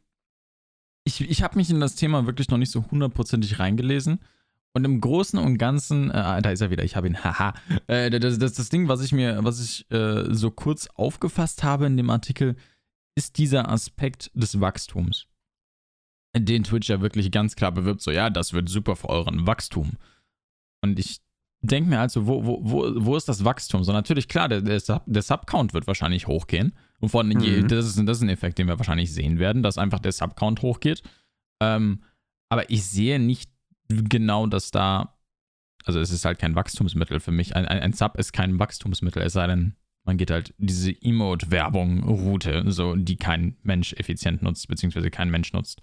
[1.06, 4.20] ich ich habe mich in das Thema wirklich noch nicht so hundertprozentig reingelesen.
[4.74, 7.56] Und im Großen und Ganzen, äh, da ist er wieder, ich habe ihn, haha.
[7.88, 11.88] Äh, das, das, das Ding, was ich mir, was ich äh, so kurz aufgefasst habe
[11.88, 12.56] in dem Artikel,
[13.20, 15.28] ist dieser Aspekt des Wachstums,
[16.34, 19.98] den Twitch ja wirklich ganz klar bewirbt, so ja, das wird super für euren Wachstum.
[20.82, 21.20] Und ich
[21.62, 23.84] denke mir also, wo, wo, wo, wo ist das Wachstum?
[23.84, 26.72] So, natürlich, klar, der, der, Sub, der Subcount wird wahrscheinlich hochgehen.
[27.02, 27.68] Und von, mhm.
[27.68, 30.62] das, ist, das ist ein Effekt, den wir wahrscheinlich sehen werden, dass einfach der Subcount
[30.62, 31.04] hochgeht.
[31.62, 32.04] Ähm,
[32.48, 33.52] aber ich sehe nicht
[33.90, 35.18] genau, dass da,
[35.84, 37.58] also es ist halt kein Wachstumsmittel für mich.
[37.58, 42.64] Ein, ein, ein Sub ist kein Wachstumsmittel, es sei denn, man geht halt diese Emote-Werbung-Route,
[42.68, 45.82] so, die kein Mensch effizient nutzt, beziehungsweise kein Mensch nutzt.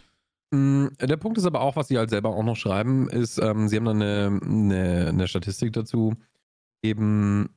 [0.50, 3.68] Mm, der Punkt ist aber auch, was sie halt selber auch noch schreiben, ist, ähm,
[3.68, 6.14] sie haben dann eine, eine, eine Statistik dazu
[6.82, 7.50] eben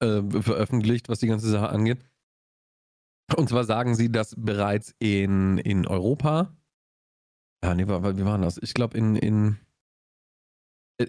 [0.00, 2.04] äh, veröffentlicht, was die ganze Sache angeht.
[3.36, 6.56] Und zwar sagen sie, dass bereits in, in Europa,
[7.62, 8.58] ja, nee, wie war das?
[8.62, 9.58] Ich glaube, in, in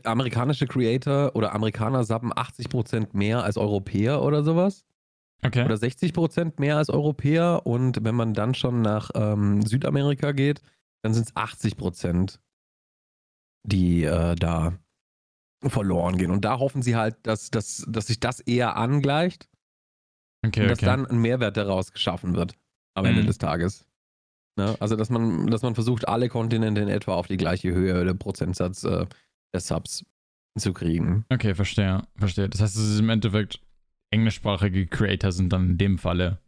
[0.04, 4.86] amerikanische Creator oder Amerikaner subben 80% mehr als Europäer oder sowas.
[5.43, 5.63] Okay.
[5.63, 7.65] Oder 60% mehr als Europäer.
[7.65, 10.62] Und wenn man dann schon nach ähm, Südamerika geht,
[11.02, 12.41] dann sind es 80 Prozent,
[13.63, 14.73] die äh, da
[15.65, 16.32] verloren gehen.
[16.32, 19.49] Und da hoffen sie halt, dass, dass, dass sich das eher angleicht
[20.45, 20.86] okay, und dass okay.
[20.86, 22.56] dann ein Mehrwert daraus geschaffen wird
[22.95, 23.12] am mhm.
[23.12, 23.86] Ende des Tages.
[24.58, 24.75] Ne?
[24.80, 28.13] Also, dass man, dass man versucht, alle Kontinente in etwa auf die gleiche Höhe der
[28.13, 29.06] Prozentsatz äh,
[29.53, 30.05] der Subs
[30.57, 31.25] zu kriegen.
[31.29, 32.49] Okay, verstehe, verstehe.
[32.49, 33.59] Das heißt, es ist im Endeffekt
[34.12, 36.39] englischsprachige Creator sind dann in dem Falle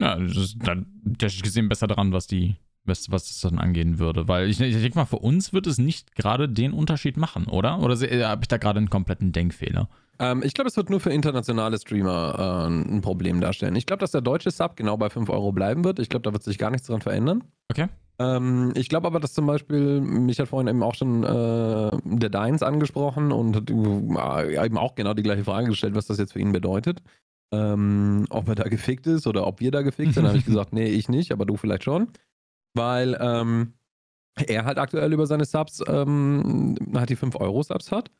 [0.00, 0.86] ja, das ist dann
[1.18, 4.26] technisch gesehen besser dran, was die was, was das dann angehen würde.
[4.26, 7.78] Weil ich, ich denke mal, für uns wird es nicht gerade den Unterschied machen, oder?
[7.80, 9.88] Oder habe ich da gerade einen kompletten Denkfehler?
[10.18, 13.76] Ähm, ich glaube, es wird nur für internationale Streamer äh, ein Problem darstellen.
[13.76, 15.98] Ich glaube, dass der deutsche Sub genau bei 5 Euro bleiben wird.
[15.98, 17.44] Ich glaube, da wird sich gar nichts dran verändern.
[17.70, 17.88] Okay.
[18.20, 22.30] Ähm, ich glaube aber, dass zum Beispiel, mich hat vorhin eben auch schon äh, der
[22.30, 26.34] Deins angesprochen und hat äh, eben auch genau die gleiche Frage gestellt, was das jetzt
[26.34, 27.02] für ihn bedeutet.
[27.52, 30.72] Ähm, ob er da gefickt ist oder ob wir da gefickt sind, habe ich gesagt,
[30.72, 32.12] nee, ich nicht, aber du vielleicht schon
[32.74, 33.74] weil ähm,
[34.46, 38.10] er halt aktuell über seine Subs ähm, halt die 5-Euro-Subs hat.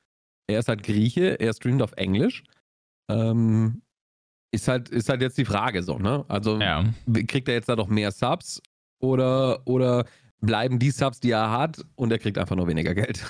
[0.49, 2.45] Er ist halt Grieche, er streamt auf Englisch.
[3.11, 3.83] Ähm,
[4.53, 6.25] ist halt, ist halt jetzt die Frage so, ne?
[6.29, 6.85] Also ja.
[7.29, 8.61] kriegt er jetzt da doch mehr Subs
[9.01, 10.05] oder, oder
[10.41, 13.25] bleiben die Subs, die er hat und er kriegt einfach nur weniger Geld.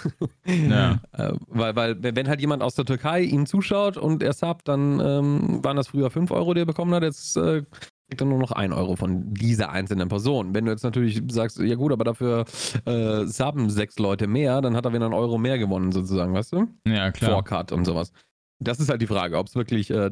[0.47, 1.01] Ja.
[1.13, 5.01] äh, weil, weil, wenn halt jemand aus der Türkei ihm zuschaut und er subt, dann
[5.01, 7.63] ähm, waren das früher 5 Euro, die er bekommen hat, jetzt äh,
[8.09, 10.55] kriegt er nur noch 1 Euro von dieser einzelnen Person.
[10.55, 12.45] Wenn du jetzt natürlich sagst, ja gut, aber dafür
[12.85, 16.53] äh, subben sechs Leute mehr, dann hat er wieder einen Euro mehr gewonnen, sozusagen, weißt
[16.53, 16.67] du?
[16.87, 17.33] Ja, klar.
[17.33, 18.13] Vorcut und sowas.
[18.59, 20.11] Das ist halt die Frage, ob es wirklich äh,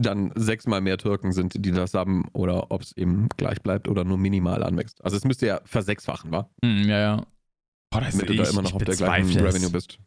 [0.00, 4.04] dann sechsmal mehr Türken sind, die das haben, oder ob es eben gleich bleibt oder
[4.04, 5.02] nur minimal anwächst.
[5.04, 6.48] Also es müsste ja versechsfachen, wa?
[6.62, 7.26] Mm, ja, ja.
[7.90, 9.98] Boah, das Damit du da immer noch auf der gleichen Revenue bist.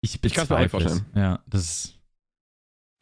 [0.00, 1.04] Ich, ich kann es.
[1.14, 1.98] Ja, das ist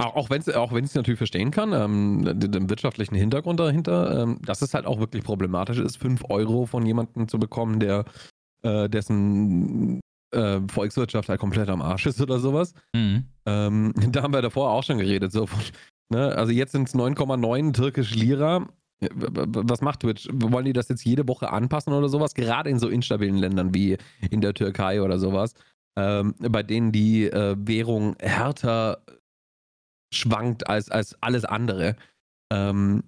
[0.01, 4.39] auch wenn auch wenn ich es natürlich verstehen kann, ähm, den, wirtschaftlichen Hintergrund dahinter, ähm,
[4.43, 8.05] dass es halt auch wirklich problematisch ist, 5 Euro von jemandem zu bekommen, der
[8.63, 10.01] äh, dessen
[10.33, 12.75] äh, Volkswirtschaft halt komplett am Arsch ist oder sowas.
[12.95, 13.25] Mhm.
[13.47, 15.33] Ähm, da haben wir davor auch schon geredet.
[15.33, 15.49] So
[16.11, 16.35] ne?
[16.37, 18.67] Also jetzt sind es 9,9 türkische Lira.
[19.01, 20.29] Was macht Twitch?
[20.33, 22.35] Wollen die das jetzt jede Woche anpassen oder sowas?
[22.35, 23.97] Gerade in so instabilen Ländern wie
[24.31, 25.55] in der Türkei oder sowas,
[25.97, 29.03] ähm, bei denen die äh, Währung härter
[30.13, 31.97] schwankt als, als alles andere.
[32.53, 33.05] Ähm,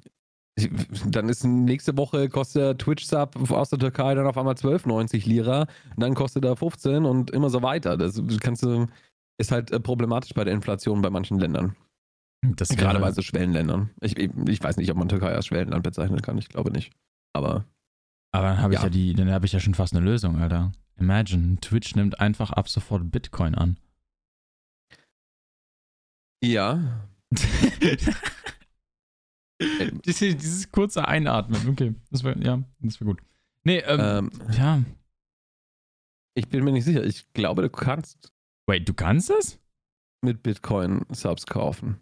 [1.06, 5.66] dann ist nächste Woche kostet der Twitch-Sub aus der Türkei dann auf einmal 12,90 Lira,
[5.96, 7.96] dann kostet er 15 und immer so weiter.
[7.96, 8.86] Das kannst du,
[9.38, 11.74] ist halt äh, problematisch bei der Inflation bei manchen Ländern.
[12.42, 13.90] Das Gerade bei so Schwellenländern.
[14.00, 16.92] Ich, ich weiß nicht, ob man Türkei als Schwellenland bezeichnen kann, ich glaube nicht.
[17.32, 17.64] Aber.
[18.32, 20.40] Aber dann habe ich ja, ja die, dann habe ich ja schon fast eine Lösung,
[20.40, 20.72] Alter.
[20.98, 23.78] Imagine, Twitch nimmt einfach ab sofort Bitcoin an.
[26.42, 27.06] Ja.
[30.04, 31.94] dieses, dieses, kurze Einatmen, okay.
[32.10, 33.20] Das war, ja, das war gut.
[33.64, 34.82] Nee, ähm, ähm, ja.
[36.34, 37.04] Ich bin mir nicht sicher.
[37.04, 38.32] Ich glaube, du kannst.
[38.66, 39.60] Wait, du kannst es?
[40.22, 42.00] Mit Bitcoin Subs kaufen.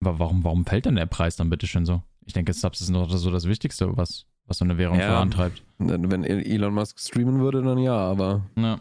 [0.00, 2.02] Aber warum, warum fällt denn der Preis dann bitte schön so?
[2.24, 5.62] Ich denke, Subs ist noch so das Wichtigste, was, was so eine Währung ja, vorantreibt.
[5.78, 8.46] Wenn Elon Musk streamen würde, dann ja, aber.
[8.56, 8.80] Ja.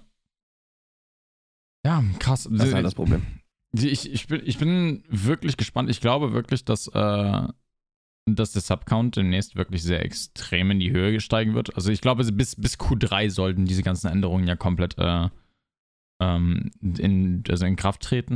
[1.85, 2.47] Ja, krass.
[2.51, 3.25] Das ist halt das Problem.
[3.73, 5.89] Ich, ich, bin, ich bin wirklich gespannt.
[5.89, 7.47] Ich glaube wirklich, dass, äh,
[8.25, 11.75] dass der Subcount demnächst wirklich sehr extrem in die Höhe steigen wird.
[11.75, 15.29] Also ich glaube, bis, bis Q3 sollten diese ganzen Änderungen ja komplett äh,
[16.19, 18.35] ähm, in, also in Kraft treten.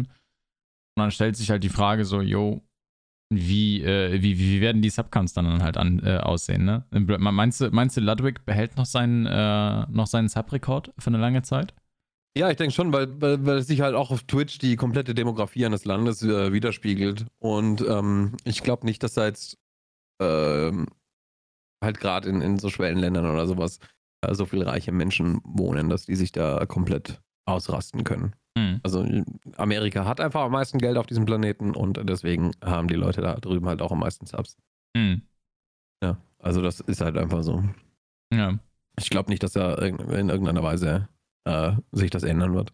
[0.95, 2.61] Und dann stellt sich halt die Frage so, yo,
[3.35, 6.85] wie, äh, wie, wie werden die Subcounts dann halt an, äh, aussehen, ne?
[6.91, 11.41] Meinst du, meinst du, Ludwig behält noch seinen, äh, noch seinen Sub-Rekord für eine lange
[11.41, 11.73] Zeit?
[12.37, 15.65] Ja, ich denke schon, weil, weil, weil sich halt auch auf Twitch die komplette Demografie
[15.65, 17.25] eines Landes äh, widerspiegelt.
[17.39, 19.57] Und ähm, ich glaube nicht, dass da jetzt
[20.21, 20.87] ähm,
[21.83, 23.79] halt gerade in, in so Schwellenländern oder sowas
[24.21, 28.33] äh, so viele reiche Menschen wohnen, dass die sich da komplett ausrasten können.
[28.57, 28.79] Mhm.
[28.83, 29.05] Also
[29.57, 33.35] Amerika hat einfach am meisten Geld auf diesem Planeten und deswegen haben die Leute da
[33.35, 34.57] drüben halt auch am meisten Subs.
[34.95, 35.21] Mhm.
[36.03, 37.63] Ja, also das ist halt einfach so.
[38.33, 38.59] Ja.
[38.99, 39.97] Ich glaube nicht, dass da in
[40.29, 41.07] irgendeiner Weise
[41.45, 42.73] äh, sich das ändern wird.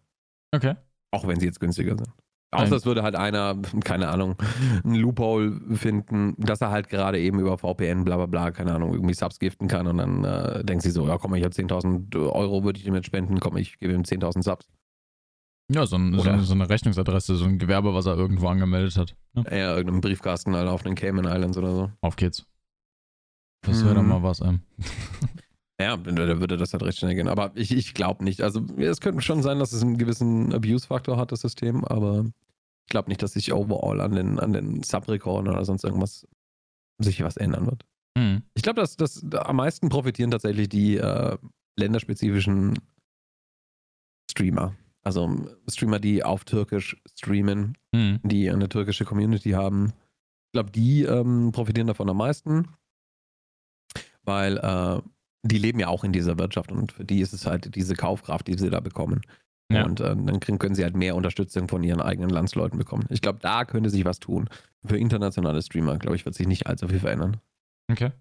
[0.54, 0.74] Okay.
[1.12, 2.12] Auch wenn sie jetzt günstiger sind.
[2.50, 4.36] Außer es würde halt einer, keine Ahnung,
[4.82, 8.94] ein Loophole finden, dass er halt gerade eben über VPN, bla bla bla, keine Ahnung,
[8.94, 12.16] irgendwie Subs giften kann und dann äh, denkt sie so, ja komm, ich habe 10.000
[12.32, 14.66] Euro, würde ich ihm jetzt spenden, komm, ich gebe ihm 10.000 Subs.
[15.70, 19.14] Ja, so, ein, so, so, eine Rechnungsadresse, so ein Gewerbe, was er irgendwo angemeldet hat.
[19.34, 19.44] Ne?
[19.50, 21.92] Ja, irgendeinen Briefkasten halt auf den Cayman Islands oder so.
[22.00, 22.46] Auf geht's.
[23.62, 23.96] Das wäre hm.
[23.96, 24.60] doch mal was, ähm.
[25.80, 27.28] Ja, da würde das halt recht schnell gehen.
[27.28, 28.42] Aber ich, ich glaube nicht.
[28.42, 32.90] Also es könnte schon sein, dass es einen gewissen Abuse-Faktor hat, das System, aber ich
[32.90, 36.26] glaube nicht, dass sich overall an den, an den Sub-Rekorden oder sonst irgendwas
[37.00, 37.84] sich was ändern wird.
[38.16, 38.42] Mhm.
[38.54, 41.38] Ich glaube, dass, dass am meisten profitieren tatsächlich die äh,
[41.78, 42.80] länderspezifischen
[44.28, 44.74] Streamer.
[45.08, 48.20] Also Streamer, die auf Türkisch streamen, mhm.
[48.24, 49.86] die eine türkische Community haben.
[49.86, 52.68] Ich glaube, die ähm, profitieren davon am meisten,
[54.22, 55.00] weil äh,
[55.44, 58.48] die leben ja auch in dieser Wirtschaft und für die ist es halt diese Kaufkraft,
[58.48, 59.22] die sie da bekommen.
[59.72, 59.86] Ja.
[59.86, 63.06] Und äh, dann kriegen, können sie halt mehr Unterstützung von ihren eigenen Landsleuten bekommen.
[63.08, 64.50] Ich glaube, da könnte sich was tun.
[64.84, 67.38] Für internationale Streamer, glaube ich, wird sich nicht allzu viel verändern.
[67.90, 68.12] Okay.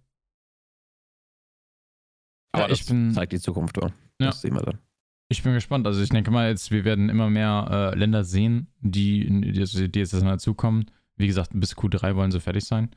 [2.53, 3.87] Aber ja, das bin, zeigt die Zukunft, oder?
[4.21, 4.27] Ja.
[4.27, 4.79] Das sehen wir dann.
[5.29, 5.85] Ich bin gespannt.
[5.87, 9.99] Also ich denke mal, jetzt, wir werden immer mehr äh, Länder sehen, die, die, die
[9.99, 10.89] jetzt dazukommen.
[11.17, 12.91] Wie gesagt, bis Q3 wollen sie fertig sein.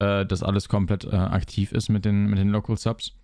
[0.00, 3.14] Äh, dass alles komplett äh, aktiv ist mit den, mit den Local Subs.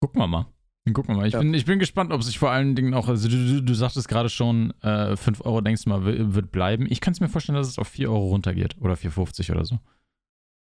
[0.00, 0.46] Gucken wir mal.
[0.92, 1.26] Gucken wir mal.
[1.26, 1.40] Ich, ja.
[1.40, 4.28] bin, ich bin gespannt, ob sich vor allen Dingen auch, also du, du sagtest gerade
[4.28, 6.86] schon, äh, 5 Euro denkst du mal, wird bleiben.
[6.90, 9.78] Ich kann es mir vorstellen, dass es auf 4 Euro runtergeht oder 4,50 oder so.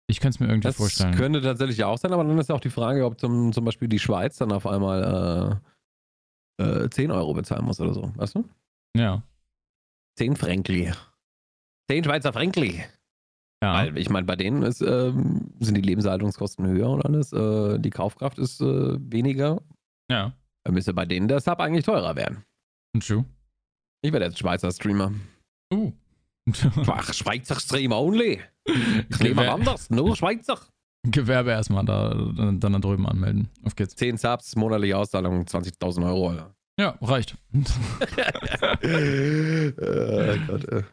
[0.07, 1.11] Ich kann es mir irgendwie das vorstellen.
[1.11, 3.65] Das könnte tatsächlich auch sein, aber dann ist ja auch die Frage, ob zum, zum
[3.65, 5.61] Beispiel die Schweiz dann auf einmal
[6.59, 8.45] äh, äh, 10 Euro bezahlen muss oder so, weißt du?
[8.95, 9.23] Ja.
[10.17, 10.91] 10 Fränkli.
[11.89, 12.83] 10 Schweizer Fränkli.
[13.63, 13.73] Ja.
[13.73, 17.33] Weil ich meine, bei denen ist, ähm, sind die Lebenshaltungskosten höher und alles.
[17.33, 19.61] Äh, die Kaufkraft ist äh, weniger.
[20.11, 20.33] Ja.
[20.63, 22.43] Dann müsste bei denen der Sub eigentlich teurer werden.
[22.93, 23.25] Und True.
[24.01, 25.11] Ich werde jetzt Schweizer Streamer.
[25.73, 25.91] Uh.
[26.87, 28.41] Ach, Schweizer Streamer only.
[29.09, 30.59] Ich nehme anders, nur Schweizer.
[31.11, 33.49] Gewerbe erstmal da, dann, dann da drüben anmelden.
[33.63, 33.95] Auf geht's.
[33.95, 36.55] 10 Subs, monatliche Auszahlung, 20.000 Euro, Alter.
[36.79, 37.35] Ja, reicht.
[38.81, 39.71] äh,
[40.47, 40.83] Gott, äh.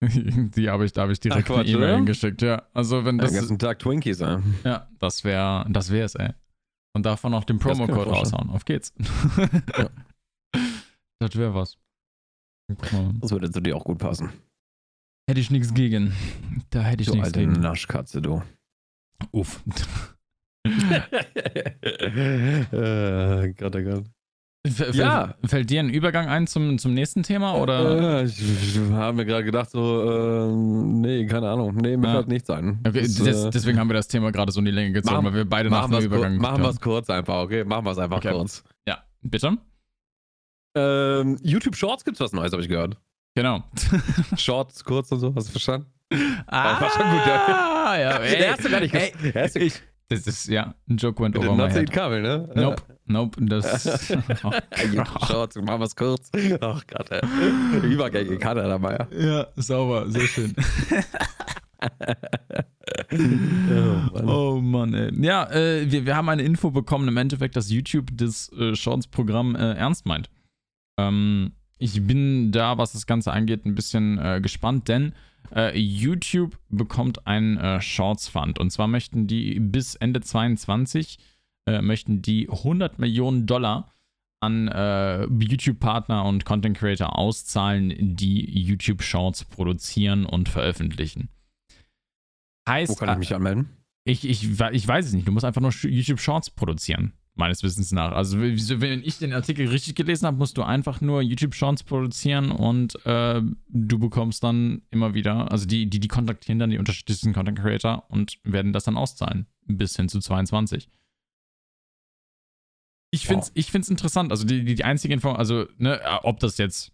[0.00, 2.62] Die habe ich, da habe ich direkt Ach, Quatsch, eine E-Mail hingeschickt, ja.
[2.72, 3.30] Also wenn das.
[3.30, 4.38] Den ganzen Tag Twinkies, ey.
[4.64, 6.30] Ja, das wäre, das wäre es, ey.
[6.94, 8.50] Und davon noch den Promo-Code raushauen.
[8.50, 8.92] Auf geht's.
[9.76, 9.90] ja.
[11.20, 11.76] Das wäre was.
[13.20, 14.32] Das würde zu dir auch gut passen.
[15.28, 16.14] Hätte ich nichts gegen.
[16.70, 17.50] Da hätte ich nichts gegen.
[17.50, 18.40] Du alte Naschkatze, du.
[19.32, 19.64] Uff.
[22.72, 24.04] äh, Gott, oh Gott.
[24.92, 25.34] Ja.
[25.44, 27.54] Fällt dir ein Übergang ein zum, zum nächsten Thema?
[27.54, 28.20] Oder?
[28.20, 31.74] Äh, ich, ich habe mir gerade gedacht, so, äh, nee, keine Ahnung.
[31.76, 32.12] Nee, mir ja.
[32.14, 32.80] fällt nichts ein.
[32.86, 35.16] Okay, das, des, äh, deswegen haben wir das Thema gerade so in die Länge gezogen,
[35.16, 36.36] machen, weil wir beide nach dem Übergang.
[36.36, 37.64] Machen wir es kurz einfach, okay?
[37.64, 38.32] Machen wir es einfach okay.
[38.32, 38.64] kurz.
[38.86, 39.58] Ja, bitte.
[40.74, 42.96] Ähm, YouTube Shorts gibt's was Neues, habe ich gehört.
[43.34, 43.64] Genau.
[44.36, 45.86] Shorts, kurz und so, hast du verstanden?
[46.46, 47.96] Ah, war schon gut, ja.
[47.98, 49.12] ja ey, der hast du gar nicht ey,
[49.54, 51.90] ich, Das ist, ja, ein Joke went over my head.
[51.90, 52.48] Kabel, ne?
[52.54, 54.10] Nope, nope, das...
[54.44, 54.52] oh,
[55.26, 56.30] Shorts, machen wir es kurz.
[56.60, 57.20] Ach Gott, ey.
[57.82, 59.08] Übergänge Kanada, Meier.
[59.12, 60.54] Ja, sauber, sehr schön.
[63.12, 64.28] oh, Mann.
[64.28, 65.10] oh Mann, ey.
[65.24, 69.56] Ja, äh, wir, wir haben eine Info bekommen im Endeffekt, dass YouTube das äh, Shorts-Programm
[69.56, 70.30] äh, ernst meint.
[70.98, 75.14] Ähm, ich bin da, was das Ganze angeht, ein bisschen äh, gespannt, denn
[75.54, 78.58] äh, YouTube bekommt einen äh, Shorts Fund.
[78.58, 81.18] Und zwar möchten die bis Ende 22
[81.68, 83.92] äh, möchten die 100 Millionen Dollar
[84.40, 91.28] an äh, YouTube-Partner und Content Creator auszahlen, die YouTube Shorts produzieren und veröffentlichen.
[92.68, 93.70] Heißt, Wo kann ich mich anmelden?
[94.04, 95.26] Ich, ich, ich weiß es nicht.
[95.26, 98.12] Du musst einfach nur YouTube Shorts produzieren meines Wissens nach.
[98.12, 102.94] Also wenn ich den Artikel richtig gelesen habe, musst du einfach nur YouTube-Shorts produzieren und
[103.06, 107.58] äh, du bekommst dann immer wieder, also die, die, die kontaktieren dann die unterschiedlichsten Content
[107.58, 109.46] Creator und werden das dann auszahlen.
[109.66, 110.88] Bis hin zu 22.
[113.10, 113.52] Ich finde es wow.
[113.54, 114.30] ich find's interessant.
[114.30, 116.92] Also die, die, die einzige Info, also, ne, ob das jetzt,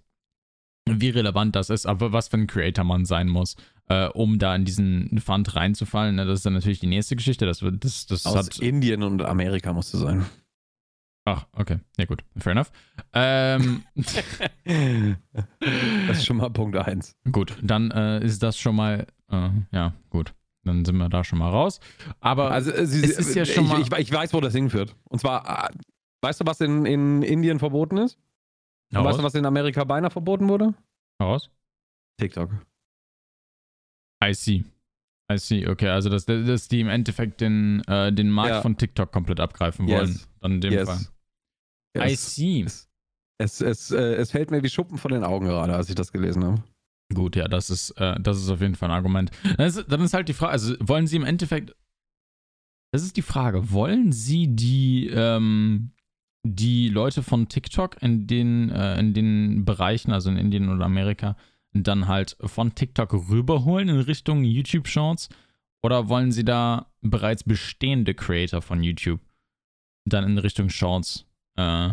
[0.88, 3.56] wie relevant das ist, aber was für ein Creator man sein muss,
[3.88, 6.16] äh, um da in diesen Fund reinzufallen.
[6.16, 6.24] Ne?
[6.24, 7.46] Das ist dann natürlich die nächste Geschichte.
[7.46, 10.24] Das, das, das Aus hat Indien und Amerika musste sein.
[11.26, 11.78] Ach, okay.
[11.96, 12.22] Ja, gut.
[12.36, 12.70] Fair enough.
[13.14, 13.82] Ähm,
[16.06, 17.16] das ist schon mal Punkt 1.
[17.32, 20.34] Gut, dann äh, ist das schon mal, äh, ja, gut.
[20.64, 21.80] Dann sind wir da schon mal raus.
[22.20, 24.00] Aber also, äh, sie, es ist ja schon ich, mal.
[24.00, 24.96] Ich, ich, weiß, wo das hinführt.
[25.04, 25.74] Und zwar, äh,
[26.24, 28.18] weißt du, was in, in Indien verboten ist?
[28.92, 30.74] Und weißt du, was in Amerika beinahe verboten wurde?
[31.20, 31.50] Raus.
[32.18, 32.50] TikTok.
[34.24, 34.64] I see.
[35.32, 38.62] I see, okay, also dass, dass die im Endeffekt den, äh, den Markt ja.
[38.62, 40.08] von TikTok komplett abgreifen wollen.
[40.08, 40.28] Yes.
[40.40, 40.88] Dann in dem yes.
[40.88, 41.00] Fall.
[41.96, 42.12] Yes.
[42.12, 42.62] I see.
[42.62, 42.88] Es,
[43.38, 46.12] es, es, äh, es, fällt mir wie Schuppen von den Augen gerade, als ich das
[46.12, 46.62] gelesen habe.
[47.12, 49.30] Gut, ja, das ist, äh, das ist auf jeden Fall ein Argument.
[49.56, 51.74] Dann ist, dann ist halt die Frage, also wollen sie im Endeffekt,
[52.92, 55.92] das ist die Frage, wollen sie die, ähm,
[56.44, 61.36] die Leute von TikTok in den, äh, in den Bereichen, also in Indien oder Amerika,
[61.72, 65.28] dann halt von TikTok rüberholen in Richtung YouTube Shorts?
[65.82, 69.20] Oder wollen sie da bereits bestehende Creator von YouTube
[70.06, 71.26] dann in Richtung Shorts
[71.56, 71.90] äh,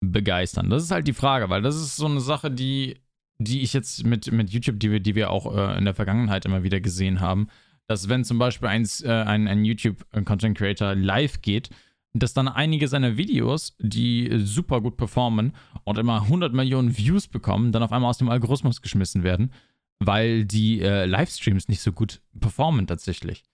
[0.00, 0.70] begeistern?
[0.70, 2.98] Das ist halt die Frage, weil das ist so eine Sache, die,
[3.38, 6.46] die ich jetzt mit, mit YouTube, die wir, die wir auch äh, in der Vergangenheit
[6.46, 7.48] immer wieder gesehen haben,
[7.86, 11.70] dass wenn zum Beispiel ein, äh, ein, ein YouTube-Content Creator live geht,
[12.12, 15.52] dass dann einige seiner Videos, die super gut performen
[15.84, 19.52] und immer 100 Millionen Views bekommen, dann auf einmal aus dem Algorithmus geschmissen werden,
[20.00, 23.44] weil die äh, Livestreams nicht so gut performen tatsächlich.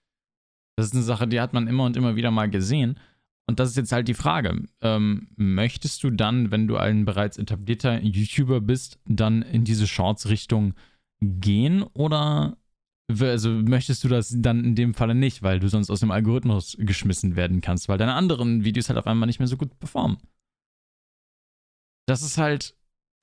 [0.77, 2.99] Das ist eine Sache, die hat man immer und immer wieder mal gesehen.
[3.47, 4.65] Und das ist jetzt halt die Frage.
[4.81, 10.75] Ähm, möchtest du dann, wenn du ein bereits etablierter YouTuber bist, dann in diese Shorts-Richtung
[11.21, 12.57] gehen oder
[13.09, 16.77] also möchtest du das dann in dem Falle nicht, weil du sonst aus dem Algorithmus
[16.81, 20.19] geschmissen werden kannst, weil deine anderen Videos halt auf einmal nicht mehr so gut performen.
[22.07, 22.77] Das ist halt.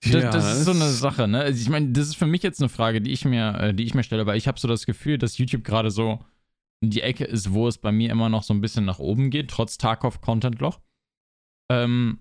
[0.03, 1.39] Das, ja, das ist so eine Sache, ne?
[1.39, 3.83] Also ich meine, das ist für mich jetzt eine Frage, die ich mir, äh, die
[3.83, 6.19] ich mir stelle, weil ich habe so das Gefühl, dass YouTube gerade so
[6.81, 9.29] in die Ecke ist, wo es bei mir immer noch so ein bisschen nach oben
[9.29, 10.81] geht, trotz Tarkov-Content-Loch.
[11.71, 12.19] Ähm,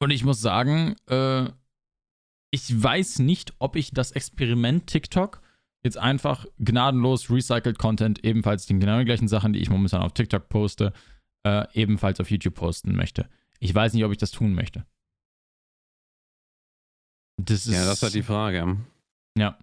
[0.00, 1.50] und ich muss sagen, äh,
[2.52, 5.42] ich weiß nicht, ob ich das Experiment TikTok
[5.86, 10.48] jetzt einfach gnadenlos recycled Content, ebenfalls die genau gleichen Sachen, die ich momentan auf TikTok
[10.48, 10.92] poste,
[11.44, 13.28] äh, ebenfalls auf YouTube posten möchte.
[13.60, 14.84] Ich weiß nicht, ob ich das tun möchte.
[17.42, 18.76] Das ist, ja, das ist halt die Frage.
[19.38, 19.58] Ja.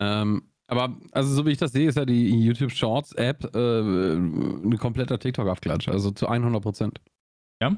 [0.00, 4.14] Ähm, aber, also so wie ich das sehe, ist ja die YouTube Shorts App äh,
[4.14, 7.00] ein kompletter TikTok-Abklatsch, also zu 100 Prozent.
[7.60, 7.76] Ja?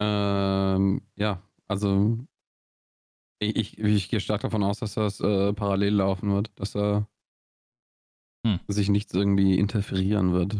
[0.00, 2.18] Ähm, ja, also
[3.42, 7.06] ich, ich, gehe stark davon aus, dass das äh, parallel laufen wird, dass da
[8.46, 8.60] hm.
[8.68, 10.56] sich nichts irgendwie interferieren wird.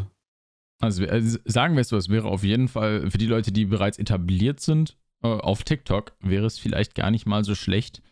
[0.81, 3.67] Also, also sagen wir es so, es wäre auf jeden Fall für die Leute, die
[3.67, 8.03] bereits etabliert sind äh, auf TikTok, wäre es vielleicht gar nicht mal so schlecht,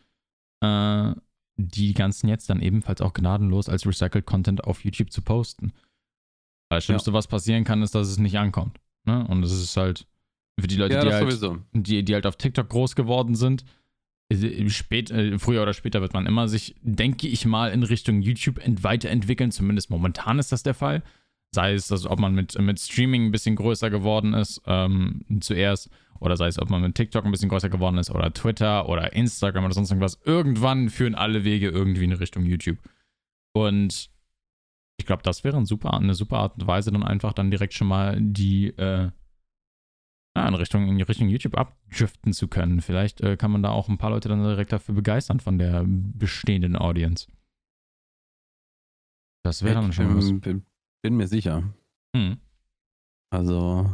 [0.62, 1.12] äh,
[1.56, 5.72] die ganzen jetzt dann ebenfalls auch gnadenlos als Recycled Content auf YouTube zu posten.
[6.70, 7.14] Weil das Schlimmste, ja.
[7.14, 8.78] was passieren kann, ist, dass es nicht ankommt.
[9.04, 9.26] Ne?
[9.26, 10.06] Und es ist halt
[10.58, 13.64] für die Leute, ja, die, halt, die, die halt auf TikTok groß geworden sind,
[14.68, 18.60] Spät, äh, früher oder später wird man immer sich, denke ich mal, in Richtung YouTube
[18.64, 19.50] weiterentwickeln.
[19.50, 21.02] Zumindest momentan ist das der Fall.
[21.52, 25.90] Sei es, also, ob man mit, mit Streaming ein bisschen größer geworden ist, ähm, zuerst,
[26.20, 29.12] oder sei es, ob man mit TikTok ein bisschen größer geworden ist, oder Twitter oder
[29.14, 30.20] Instagram oder sonst irgendwas.
[30.24, 32.78] Irgendwann führen alle Wege irgendwie in Richtung YouTube.
[33.52, 34.10] Und
[34.96, 37.74] ich glaube, das wäre ein super, eine super Art und Weise, dann einfach dann direkt
[37.74, 39.10] schon mal die, äh,
[40.40, 42.80] ja, in, Richtung, in Richtung YouTube abdriften zu können.
[42.80, 45.84] Vielleicht äh, kann man da auch ein paar Leute dann direkt dafür begeistern von der
[45.86, 47.26] bestehenden Audience.
[49.44, 50.32] Das wäre dann schon was.
[50.40, 50.64] Bin,
[51.02, 51.62] bin mir sicher.
[52.14, 52.38] Hm.
[53.30, 53.90] Also.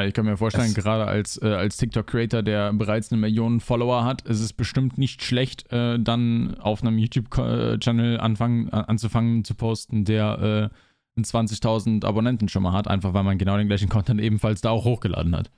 [0.00, 4.22] Ich kann mir vorstellen, gerade als, äh, als TikTok-Creator, der bereits eine Million Follower hat,
[4.22, 10.70] ist es bestimmt nicht schlecht, äh, dann auf einem YouTube-Channel anfangen, anzufangen zu posten, der
[10.72, 10.76] äh,
[11.24, 14.84] 20.000 Abonnenten schon mal hat, einfach weil man genau den gleichen Content ebenfalls da auch
[14.84, 15.50] hochgeladen hat.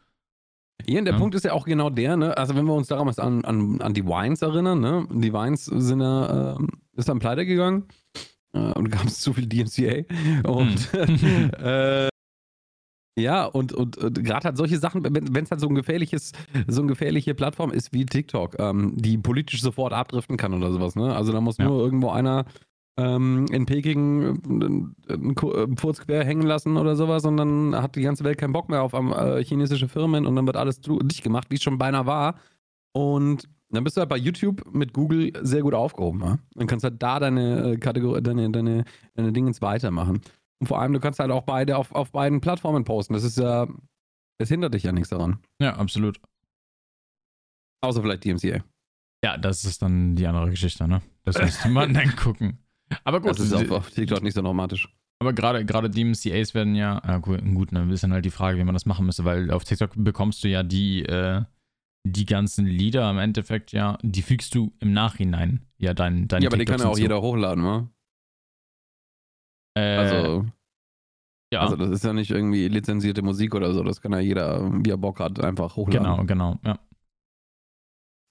[0.87, 1.19] Hier, der ja.
[1.19, 2.37] Punkt ist ja auch genau der, ne?
[2.37, 5.07] Also wenn wir uns damals an, an, an die Wines erinnern, ne?
[5.11, 6.59] Die Wines sind ja, äh,
[6.97, 7.85] ist dann pleite gegangen
[8.53, 10.05] äh, und gab es zu viel DMCA.
[10.49, 11.51] Und hm.
[11.63, 12.09] äh,
[13.19, 16.33] ja, und, und, und gerade halt solche Sachen, wenn es halt so ein gefährliches,
[16.69, 20.97] so eine gefährliche Plattform ist wie TikTok, ähm, die politisch sofort abdriften kann oder sowas,
[20.97, 21.15] ne?
[21.15, 21.67] Also da muss ja.
[21.67, 22.47] nur irgendwo einer
[22.97, 28.03] ähm, in Peking einen, einen Furz quer hängen lassen oder sowas und dann hat die
[28.03, 31.47] ganze Welt keinen Bock mehr auf äh, chinesische Firmen und dann wird alles dicht gemacht,
[31.51, 32.37] wie es schon beinahe war.
[32.93, 36.21] Und dann bist du halt bei YouTube mit Google sehr gut aufgehoben.
[36.21, 36.39] Ja?
[36.55, 38.85] Dann kannst du halt da deine äh, Kategorie, deine, deine,
[39.15, 40.21] deine Dingens weitermachen.
[40.59, 43.15] Und vor allem, du kannst halt auch beide auf, auf beiden Plattformen posten.
[43.15, 43.69] Das ist ja,
[44.39, 45.39] es hindert dich ja nichts daran.
[45.61, 46.21] Ja, absolut.
[47.81, 48.63] Außer vielleicht DMCA.
[49.25, 51.01] Ja, das ist dann die andere Geschichte, ne?
[51.25, 52.59] Das müsste man dann gucken.
[53.05, 53.31] Aber gut.
[53.31, 54.89] Das ist auf, auf TikTok nicht so dramatisch.
[55.21, 58.59] Aber gerade, gerade DMCAs werden ja, ja gut, gut, dann ist dann halt die Frage,
[58.59, 61.43] wie man das machen müsste, weil auf TikTok bekommst du ja die, äh,
[62.05, 66.49] die ganzen Lieder im Endeffekt, ja, die fügst du im Nachhinein, ja, dein, dein Ja,
[66.49, 67.91] aber die kann ja auch jeder hochladen, wa?
[69.77, 70.47] Äh, also,
[71.53, 71.61] ja.
[71.61, 74.91] Also, das ist ja nicht irgendwie lizenzierte Musik oder so, das kann ja jeder, wie
[74.91, 76.03] er Bock hat, einfach hochladen.
[76.03, 76.79] Genau, genau, ja.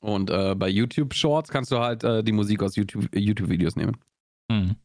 [0.02, 3.98] Und äh, bei YouTube Shorts kannst du halt äh, die Musik aus YouTube-Videos YouTube nehmen.
[4.50, 4.76] Mhm.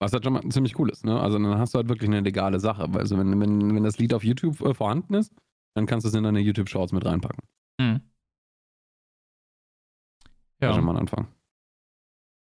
[0.00, 1.18] Was halt schon mal ziemlich cool ist, ne?
[1.18, 2.88] Also dann hast du halt wirklich eine legale Sache.
[2.92, 5.32] Also wenn, wenn, wenn das Lied auf YouTube äh, vorhanden ist,
[5.74, 7.42] dann kannst du es in deine YouTube Shorts mit reinpacken.
[7.80, 8.00] Mhm.
[10.60, 10.74] Ja.
[10.74, 11.28] Schon mal ein Anfang.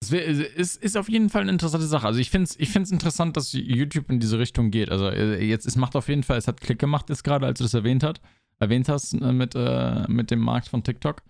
[0.03, 2.07] Es ist, ist auf jeden Fall eine interessante Sache.
[2.07, 4.91] Also ich finde es ich find's interessant, dass YouTube in diese Richtung geht.
[4.91, 7.59] Also äh, jetzt, es macht auf jeden Fall, es hat Klick gemacht jetzt gerade, als
[7.59, 8.21] du das erwähnt, hat,
[8.59, 11.23] erwähnt hast äh, mit, äh, mit dem Markt von TikTok,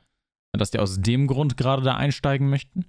[0.52, 2.84] dass die aus dem Grund gerade da einsteigen möchten,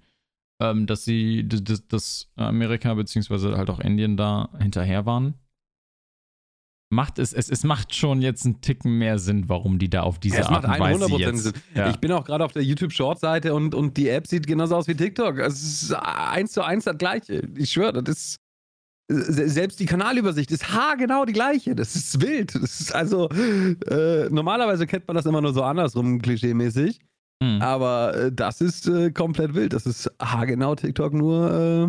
[0.60, 5.36] ähm, dass sie, dass, dass Amerika beziehungsweise halt auch Indien da hinterher waren
[6.89, 10.20] macht es, es, es macht schon jetzt einen Ticken mehr Sinn, warum die da auf
[10.20, 11.53] diese es Art und Weise jetzt, Sinn.
[11.76, 11.89] Ja.
[11.89, 14.76] Ich bin auch gerade auf der YouTube Short Seite und, und die App sieht genauso
[14.76, 15.39] aus wie TikTok.
[15.39, 17.47] Es ist eins zu eins das gleiche.
[17.55, 18.38] Ich schwöre, das ist
[19.10, 21.76] selbst die Kanalübersicht ist haargenau die gleiche.
[21.76, 22.55] Das ist wild.
[22.55, 26.99] Das ist also äh, normalerweise kennt man das immer nur so andersrum, klischeemäßig.
[27.44, 27.62] Hm.
[27.62, 29.74] Aber äh, das ist äh, komplett wild.
[29.74, 31.88] Das ist haargenau TikTok, nur äh,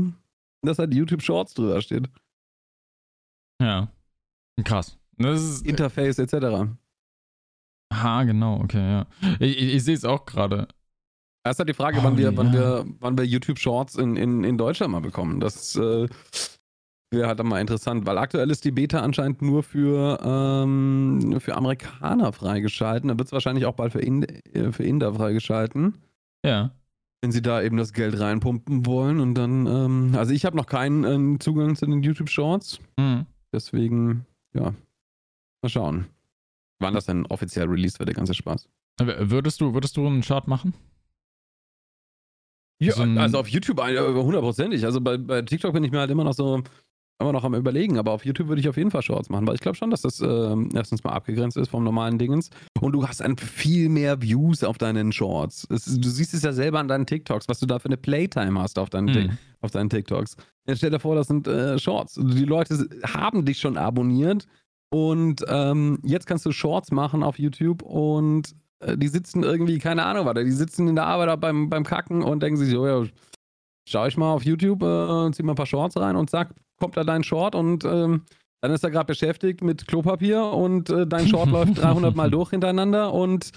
[0.63, 2.09] dass halt YouTube Shorts drüber steht.
[3.61, 3.89] Ja.
[4.65, 4.99] Krass.
[5.19, 6.69] Interface etc.
[7.93, 9.07] Ha, genau, okay, ja.
[9.41, 10.69] Ich, ich, ich sehe es auch gerade.
[11.45, 12.37] Erst hat die Frage, oh, wann, wir, ja.
[12.37, 15.41] wann, wir, wann wir YouTube Shorts in, in, in Deutschland mal bekommen.
[15.41, 16.09] Das äh,
[17.11, 21.57] wäre halt dann mal interessant, weil aktuell ist die Beta anscheinend nur für, ähm, für
[21.57, 23.09] Amerikaner freigeschalten.
[23.09, 25.95] Dann wird es wahrscheinlich auch bald für, Ind äh, für Inder freigeschalten.
[26.45, 26.73] Ja.
[27.21, 30.67] Wenn sie da eben das Geld reinpumpen wollen und dann, ähm, also ich habe noch
[30.67, 32.79] keinen ähm, Zugang zu den YouTube Shorts.
[32.97, 33.27] Mhm.
[33.53, 34.75] Deswegen ja,
[35.63, 36.07] mal schauen.
[36.81, 38.69] Wann das denn offiziell released wird, der ganze Spaß.
[39.01, 40.75] Würdest du, würdest du einen Chart machen?
[42.81, 44.85] Ja, also, also auf YouTube äh, hundertprozentig.
[44.85, 46.63] Also bei, bei TikTok bin ich mir halt immer noch so
[47.21, 49.55] immer noch am überlegen, aber auf YouTube würde ich auf jeden Fall Shorts machen, weil
[49.55, 52.51] ich glaube schon, dass das äh, erstens mal abgegrenzt ist vom normalen Dingens
[52.81, 55.67] und du hast dann viel mehr Views auf deinen Shorts.
[55.71, 58.61] Es, du siehst es ja selber an deinen TikToks, was du da für eine Playtime
[58.61, 59.39] hast auf deinen, hm.
[59.61, 60.37] auf deinen TikToks.
[60.67, 62.15] Jetzt stell dir vor, das sind äh, Shorts.
[62.15, 64.47] Die Leute haben dich schon abonniert
[64.91, 70.05] und ähm, jetzt kannst du Shorts machen auf YouTube und äh, die sitzen irgendwie, keine
[70.05, 73.05] Ahnung, warte, die sitzen in der Arbeit beim, beim Kacken und denken sich so, ja,
[73.89, 76.97] schau ich mal auf YouTube, äh, zieh mal ein paar Shorts rein und zack, kommt
[76.97, 78.23] da dein Short und ähm,
[78.61, 82.51] dann ist er gerade beschäftigt mit Klopapier und äh, dein Short läuft 300 Mal durch
[82.51, 83.53] hintereinander und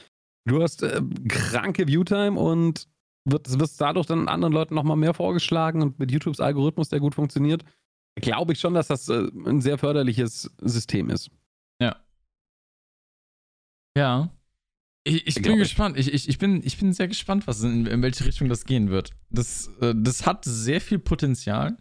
[0.45, 2.87] du hast äh, kranke Viewtime und
[3.25, 7.15] wird, wirst dadurch dann anderen Leuten nochmal mehr vorgeschlagen und mit YouTubes Algorithmus, der gut
[7.15, 7.63] funktioniert,
[8.15, 11.29] glaube ich schon, dass das äh, ein sehr förderliches System ist.
[11.81, 11.97] Ja.
[13.97, 14.29] Ja.
[15.03, 15.97] Ich, ich bin gespannt.
[15.97, 18.89] Ich, ich, ich, bin, ich bin sehr gespannt, was in, in welche Richtung das gehen
[18.89, 19.11] wird.
[19.29, 21.77] Das, äh, das hat sehr viel Potenzial.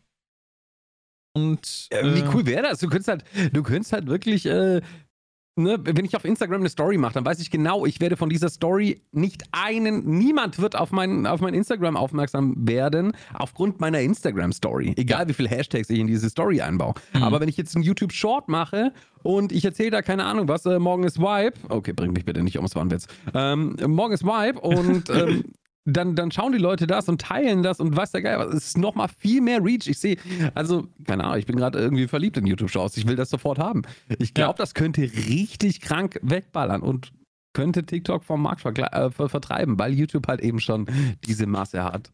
[1.32, 1.88] Und.
[1.90, 2.78] Äh, wie cool wäre das?
[2.78, 4.80] Du könntest halt, du könntest halt wirklich äh,
[5.60, 8.28] ne, wenn ich auf Instagram eine Story mache, dann weiß ich genau, ich werde von
[8.28, 14.00] dieser Story nicht einen, niemand wird auf mein, auf mein Instagram aufmerksam werden, aufgrund meiner
[14.00, 14.94] Instagram-Story.
[14.96, 16.94] Egal wie viele Hashtags ich in diese Story einbaue.
[17.14, 17.22] Mhm.
[17.22, 20.78] Aber wenn ich jetzt einen YouTube-Short mache und ich erzähle da keine Ahnung was, äh,
[20.78, 23.06] morgen ist Vibe, okay, bring mich bitte nicht ums Warnwitz.
[23.34, 25.44] Ähm, morgen ist Vibe und ähm,
[25.84, 28.78] dann, dann schauen die Leute das und teilen das und weiß der Geil, es ist
[28.78, 29.86] nochmal viel mehr Reach.
[29.86, 30.16] Ich sehe,
[30.54, 32.96] also, keine Ahnung, ich bin gerade irgendwie verliebt in YouTube-Shows.
[32.96, 33.82] Ich will das sofort haben.
[34.18, 34.56] Ich glaube, ja.
[34.58, 37.12] das könnte richtig krank wegballern und
[37.52, 40.86] könnte TikTok vom Markt äh, vertreiben, weil YouTube halt eben schon
[41.24, 42.12] diese Masse hat.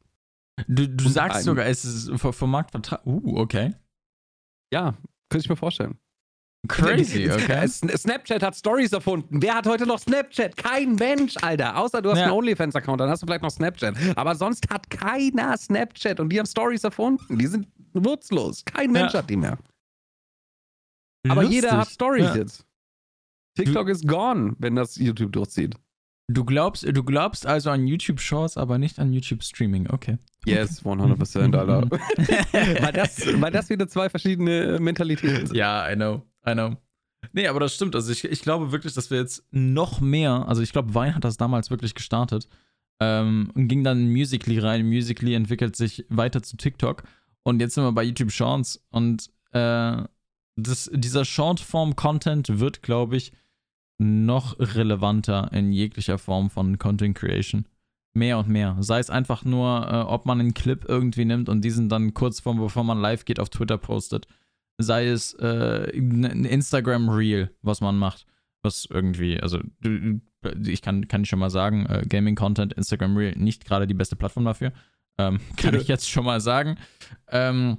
[0.67, 3.03] Du, du sagst sogar, es ist vom Markt vertreiben.
[3.05, 3.75] Uh, okay.
[4.73, 4.95] Ja,
[5.29, 5.99] könnte ich mir vorstellen.
[6.69, 7.67] Crazy, okay.
[7.69, 9.41] Snapchat hat Stories erfunden.
[9.41, 10.57] Wer hat heute noch Snapchat?
[10.57, 11.77] Kein Mensch, Alter.
[11.77, 12.25] Außer du hast ja.
[12.25, 13.95] einen OnlyFans-Account, dann hast du vielleicht noch Snapchat.
[14.17, 17.39] Aber sonst hat keiner Snapchat und die haben Stories erfunden.
[17.39, 18.65] Die sind wurzlos.
[18.65, 19.21] Kein Mensch ja.
[19.21, 19.59] hat die mehr.
[21.29, 21.63] Aber Lustig.
[21.63, 22.37] jeder hat Stories ja.
[22.37, 22.65] jetzt.
[23.57, 25.75] TikTok du, ist gone, wenn das YouTube durchzieht.
[26.29, 30.19] Du glaubst, du glaubst also an YouTube Shorts, aber nicht an YouTube Streaming, okay.
[30.45, 31.89] Yes, 100%, Alter.
[32.83, 35.57] weil, das, weil das wieder zwei verschiedene Mentalitäten sind.
[35.57, 36.23] Ja, I know.
[36.55, 36.77] Know.
[37.33, 37.95] Nee, aber das stimmt.
[37.95, 41.25] Also ich, ich glaube wirklich, dass wir jetzt noch mehr, also ich glaube, Vine hat
[41.25, 42.49] das damals wirklich gestartet
[43.01, 44.87] ähm, und ging dann in Musically rein.
[44.87, 47.03] Musically entwickelt sich weiter zu TikTok
[47.43, 50.03] und jetzt sind wir bei YouTube Shorts und äh,
[50.57, 53.33] das, dieser Shortform-Content wird, glaube ich,
[53.99, 57.67] noch relevanter in jeglicher Form von Content Creation.
[58.15, 58.77] Mehr und mehr.
[58.81, 62.41] Sei es einfach nur, äh, ob man einen Clip irgendwie nimmt und diesen dann kurz
[62.41, 64.27] vor, bevor man live geht, auf Twitter postet
[64.79, 68.27] sei es äh, ein Instagram-Reel, was man macht,
[68.63, 69.61] was irgendwie, also
[70.65, 74.45] ich kann, kann ich schon mal sagen, äh, Gaming-Content, Instagram-Reel, nicht gerade die beste Plattform
[74.45, 74.73] dafür.
[75.19, 76.77] Ähm, kann ich jetzt schon mal sagen.
[77.29, 77.79] Ähm,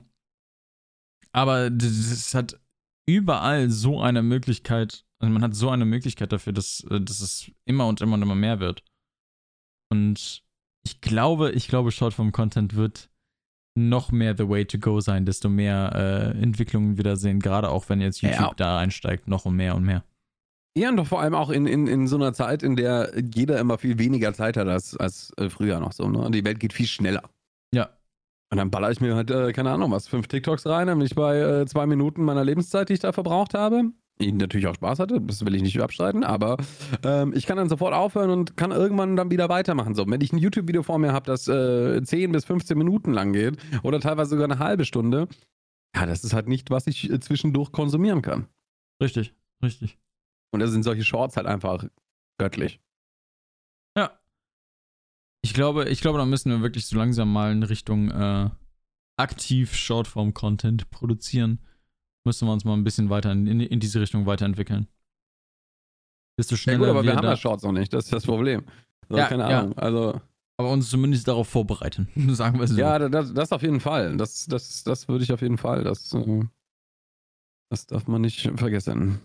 [1.31, 2.59] aber es hat
[3.05, 7.51] überall so eine Möglichkeit, also man hat so eine Möglichkeit dafür, dass, äh, dass es
[7.65, 8.83] immer und immer und immer mehr wird.
[9.89, 10.43] Und
[10.83, 13.09] ich glaube, ich glaube, Shortform-Content wird
[13.77, 17.87] noch mehr the way to go sein, desto mehr äh, Entwicklungen wieder sehen, gerade auch
[17.89, 18.53] wenn jetzt YouTube ja.
[18.57, 20.03] da einsteigt, noch und mehr und mehr.
[20.77, 23.59] Ja, und doch vor allem auch in, in, in so einer Zeit, in der jeder
[23.59, 26.07] immer viel weniger Zeit hat als, als äh, früher noch so.
[26.07, 26.29] Ne?
[26.31, 27.23] Die Welt geht viel schneller.
[27.73, 27.89] Ja.
[28.51, 31.07] Und dann baller ich mir halt, äh, keine Ahnung, was, fünf TikToks rein, dann bin
[31.07, 34.75] ich bei äh, zwei Minuten meiner Lebenszeit, die ich da verbraucht habe ich natürlich auch
[34.75, 36.57] Spaß hatte, das will ich nicht abstreiten, aber
[37.03, 39.95] ähm, ich kann dann sofort aufhören und kann irgendwann dann wieder weitermachen.
[39.95, 43.33] So, wenn ich ein YouTube-Video vor mir habe, das äh, 10 bis 15 Minuten lang
[43.33, 45.27] geht oder teilweise sogar eine halbe Stunde,
[45.95, 48.47] ja, das ist halt nicht, was ich äh, zwischendurch konsumieren kann.
[49.01, 49.97] Richtig, richtig.
[50.51, 51.85] Und da sind solche Shorts halt einfach
[52.39, 52.79] göttlich.
[53.97, 54.19] Ja.
[55.43, 58.49] Ich glaube, ich glaube, da müssen wir wirklich so langsam mal in Richtung äh,
[59.17, 61.59] aktiv Shortform-Content produzieren
[62.27, 64.87] müssen wir uns mal ein bisschen weiter in, in, diese Richtung weiterentwickeln.
[66.37, 66.79] Desto schneller.
[66.79, 68.63] Ja, gut, aber wir, wir haben ja Shorts noch nicht, das ist das Problem.
[69.09, 69.71] So, ja, keine Ahnung.
[69.71, 69.77] Ja.
[69.77, 70.21] Also.
[70.59, 72.77] Aber uns zumindest darauf vorbereiten, sagen wir es so.
[72.77, 74.17] Ja, das, das auf jeden Fall.
[74.17, 75.83] Das, das, das würde ich auf jeden Fall.
[75.83, 76.43] Das, äh,
[77.71, 79.19] das darf man nicht vergessen.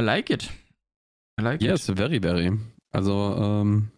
[0.00, 0.50] I like it.
[1.40, 1.96] I like yes, it.
[1.96, 2.58] very, very.
[2.92, 3.90] Also, ähm,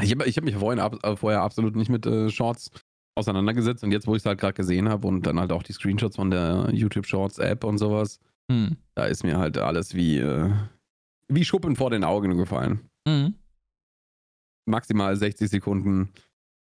[0.00, 2.70] ich habe ich hab mich vorhin ab, äh, vorher absolut nicht mit äh, Shorts
[3.14, 5.72] auseinandergesetzt und jetzt, wo ich es halt gerade gesehen habe und dann halt auch die
[5.72, 8.76] Screenshots von der YouTube Shorts App und sowas, hm.
[8.94, 10.50] da ist mir halt alles wie, äh,
[11.28, 12.90] wie Schuppen vor den Augen gefallen.
[13.06, 13.34] Mhm.
[14.66, 16.10] Maximal 60 Sekunden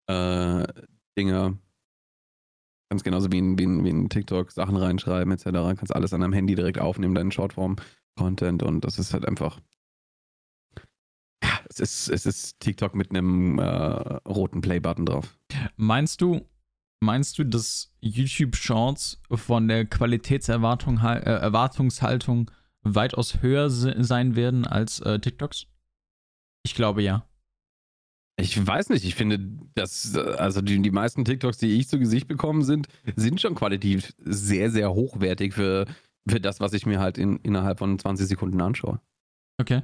[0.08, 0.64] äh,
[1.16, 1.58] Dinge.
[2.90, 5.44] Ganz genauso wie in, wie in, wie in TikTok Sachen reinschreiben etc.
[5.44, 9.60] Kannst alles an deinem Handy direkt aufnehmen, deinen Shortform-Content und das ist halt einfach
[11.68, 15.37] es ist, es ist TikTok mit einem äh, roten Play-Button drauf.
[15.76, 16.46] Meinst du,
[17.00, 22.50] meinst du, dass YouTube Shorts von der Qualitätserwartung äh, Erwartungshaltung
[22.82, 25.66] weitaus höher sein werden als äh, TikToks?
[26.64, 27.24] Ich glaube ja.
[28.40, 29.40] Ich weiß nicht, ich finde,
[29.74, 32.86] dass, also die, die meisten TikToks, die ich zu Gesicht bekommen sind,
[33.16, 35.86] sind schon qualitativ sehr, sehr hochwertig für,
[36.28, 39.00] für das, was ich mir halt in, innerhalb von 20 Sekunden anschaue.
[39.60, 39.82] Okay.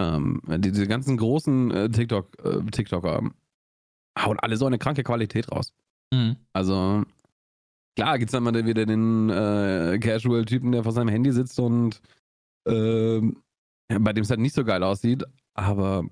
[0.00, 3.30] Ähm, diese ganzen großen äh, TikTok, äh, TikToker
[4.18, 5.72] hauen alle so eine kranke Qualität raus.
[6.12, 6.36] Mhm.
[6.52, 7.04] Also,
[7.96, 12.00] klar gibt es dann mal wieder den äh, Casual-Typen, der vor seinem Handy sitzt und
[12.68, 13.20] äh,
[13.88, 16.04] bei dem es halt nicht so geil aussieht, aber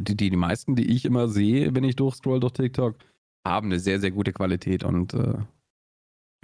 [0.00, 2.96] die, die, die meisten, die ich immer sehe, wenn ich durchscroll durch TikTok,
[3.46, 5.34] haben eine sehr, sehr gute Qualität und äh,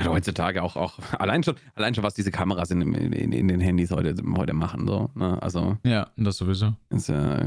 [0.05, 3.91] heutzutage auch, auch allein schon, allein schon, was diese Kameras in, in, in den Handys
[3.91, 5.41] heute, heute machen, so, ne?
[5.43, 5.77] Also.
[5.85, 6.75] Ja, das sowieso.
[6.91, 7.45] Ist ja,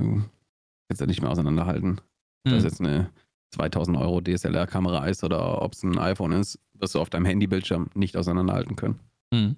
[0.90, 2.02] jetzt ja nicht mehr auseinanderhalten.
[2.46, 2.48] Hm.
[2.48, 3.10] Ob das jetzt eine
[3.52, 7.90] 2000 Euro DSLR-Kamera ist oder ob es ein iPhone ist, wirst du auf deinem Handybildschirm
[7.94, 9.00] nicht auseinanderhalten können.
[9.34, 9.56] Hm.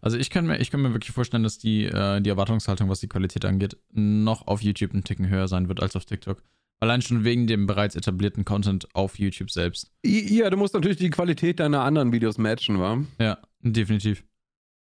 [0.00, 3.00] Also ich kann mir, ich kann mir wirklich vorstellen, dass die, äh, die Erwartungshaltung, was
[3.00, 6.42] die Qualität angeht, noch auf YouTube einen Ticken höher sein wird als auf TikTok.
[6.80, 9.90] Allein schon wegen dem bereits etablierten Content auf YouTube selbst.
[10.04, 13.02] Ja, du musst natürlich die Qualität deiner anderen Videos matchen, wa?
[13.18, 14.24] Ja, definitiv.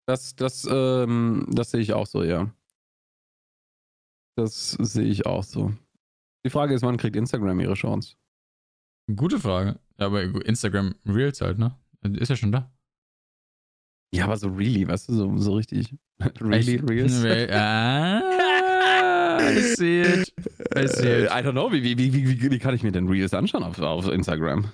[0.07, 2.51] Das, das, ähm, das sehe ich auch so, ja.
[4.37, 5.73] Das sehe ich auch so.
[6.45, 8.17] Die Frage ist, wann kriegt Instagram ihre Chance?
[9.15, 9.79] Gute Frage.
[9.99, 11.77] Ja, aber Instagram Reels halt, ne?
[12.03, 12.71] Ist ja schon da.
[14.15, 15.97] Ja, aber so really, weißt du, so, so richtig.
[16.41, 17.25] really, Reels?
[17.53, 18.21] ah,
[19.41, 20.33] I see it.
[20.77, 21.31] I see it.
[21.31, 23.79] I don't know, wie, wie, wie, wie, wie kann ich mir denn Reels anschauen auf,
[23.81, 24.67] auf Instagram?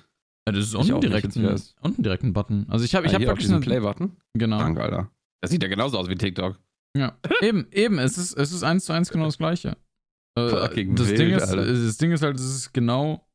[0.46, 2.66] Ja, das ist unten direkt, ein, unten direkt ein Button.
[2.68, 4.16] Also ich habe ich ah, hab wirklich einen Play-Button.
[4.34, 4.58] Genau.
[4.58, 5.10] Danke, Alter.
[5.40, 6.58] Das sieht ja genauso aus wie TikTok.
[6.96, 7.98] Ja, eben, eben.
[7.98, 9.76] Es ist, es ist eins zu eins genau das gleiche.
[10.36, 11.66] Äh, das, wild, Ding ist, Alter.
[11.66, 13.26] das Ding ist halt, es ist genau.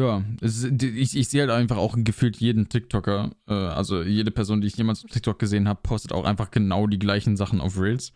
[0.00, 4.60] Ja, es ich, ich sehe halt einfach auch gefühlt jeden TikToker, äh, also jede Person,
[4.62, 7.78] die ich jemals auf TikTok gesehen habe, postet auch einfach genau die gleichen Sachen auf
[7.78, 8.12] Reels.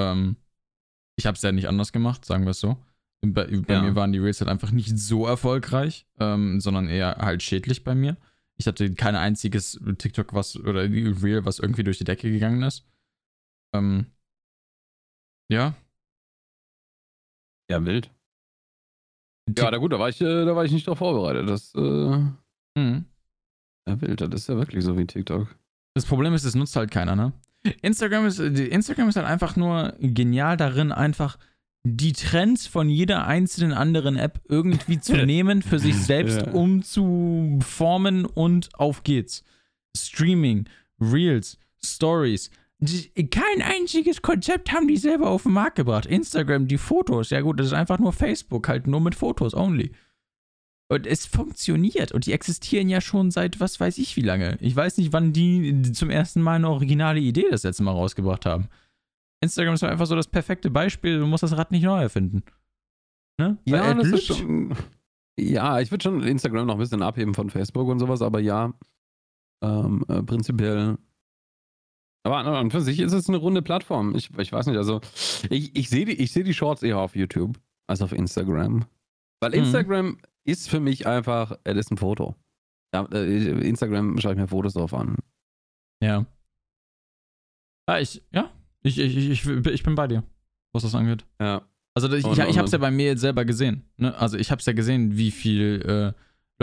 [0.00, 0.36] Ähm,
[1.16, 2.78] ich habe es ja nicht anders gemacht, sagen wir es so.
[3.24, 3.82] Bei, bei Ja.
[3.82, 7.94] mir waren die Reels halt einfach nicht so erfolgreich, ähm, sondern eher halt schädlich bei
[7.94, 8.16] mir.
[8.56, 12.86] Ich hatte kein einziges TikTok, was oder Reel, was irgendwie durch die Decke gegangen ist.
[13.74, 14.06] Ähm,
[15.50, 15.74] ja.
[17.70, 18.10] Ja, wild.
[19.56, 21.48] Ja, na gut, da war ich, äh, da war ich nicht drauf vorbereitet.
[21.48, 22.18] Das, äh,
[22.78, 23.04] Mhm.
[23.88, 24.20] ja, wild.
[24.20, 25.54] Das ist ja wirklich so wie TikTok.
[25.94, 27.32] Das Problem ist, es nutzt halt keiner, ne?
[27.82, 31.38] Instagram ist, Instagram ist halt einfach nur genial darin, einfach
[31.84, 36.52] die Trends von jeder einzelnen anderen App irgendwie zu nehmen, für sich selbst Ja.
[36.52, 39.44] umzuformen und auf geht's.
[39.96, 40.68] Streaming,
[41.00, 42.50] Reels, Stories.
[43.30, 46.06] Kein einziges Konzept haben die selber auf den Markt gebracht.
[46.06, 49.92] Instagram, die Fotos, ja gut, das ist einfach nur Facebook, halt nur mit Fotos only.
[50.88, 52.12] Und es funktioniert.
[52.12, 54.58] Und die existieren ja schon seit was weiß ich wie lange.
[54.60, 58.44] Ich weiß nicht, wann die zum ersten Mal eine originale Idee das letzte Mal rausgebracht
[58.46, 58.68] haben.
[59.40, 61.18] Instagram ist einfach so das perfekte Beispiel.
[61.18, 62.42] Du musst das Rad nicht neu erfinden.
[63.38, 63.58] Ne?
[63.64, 64.74] Ja, das ist schon.
[65.38, 68.74] Ja, ich würde schon Instagram noch ein bisschen abheben von Facebook und sowas, aber ja,
[69.62, 70.98] ähm, äh, prinzipiell.
[72.24, 74.14] Aber an und für sich ist es eine runde Plattform.
[74.14, 75.00] Ich, ich weiß nicht, also
[75.50, 77.58] ich, ich sehe die, ich seh die Shorts eher auf YouTube
[77.88, 78.84] als auf Instagram.
[79.40, 79.58] Weil Mhm.
[79.64, 82.36] Instagram ist für mich einfach, es ist ein Foto.
[82.94, 85.16] Ja, äh, Instagram schaue ich mir Fotos drauf an.
[86.00, 86.26] Ja.
[87.86, 88.50] Ah, ich, ja.
[88.82, 90.22] Ich, ich, ich, ich bin bei dir,
[90.72, 91.24] was das angeht.
[91.40, 91.62] Ja.
[91.94, 93.84] Also ich, ich, ich habe es ja bei mir jetzt selber gesehen.
[93.96, 94.16] Ne?
[94.16, 96.14] Also ich habe es ja gesehen, wie viel.
[96.16, 96.20] Äh,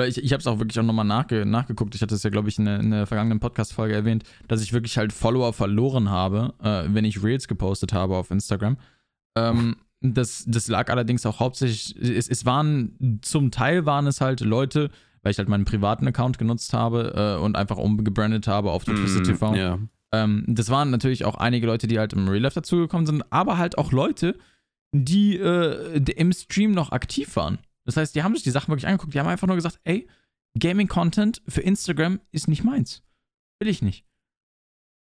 [0.08, 1.96] ich ich habe es auch wirklich auch nochmal nachge nachgeguckt.
[1.96, 4.74] Ich hatte es ja, glaube ich, in der, in der vergangenen Podcast-Folge erwähnt, dass ich
[4.74, 8.78] wirklich halt Follower verloren habe, äh, wenn ich Reels gepostet habe auf Instagram.
[9.36, 14.40] Ähm, das, das lag allerdings auch hauptsächlich, es, es waren, zum Teil waren es halt
[14.42, 14.90] Leute,
[15.24, 19.26] weil ich halt meinen privaten Account genutzt habe äh, und einfach umgebrandet habe auf Twisted
[19.26, 19.52] TV.
[19.52, 19.80] Mm, Ja.
[20.12, 23.58] Ähm, das waren natürlich auch einige Leute, die halt im Real Life dazugekommen sind, aber
[23.58, 24.38] halt auch Leute,
[24.92, 27.60] die äh, im Stream noch aktiv waren.
[27.90, 30.08] Das heißt, die haben sich die Sachen wirklich angeguckt, die haben einfach nur gesagt, ey,
[30.60, 33.02] Gaming-Content für Instagram ist nicht meins.
[33.60, 34.06] Will ich nicht.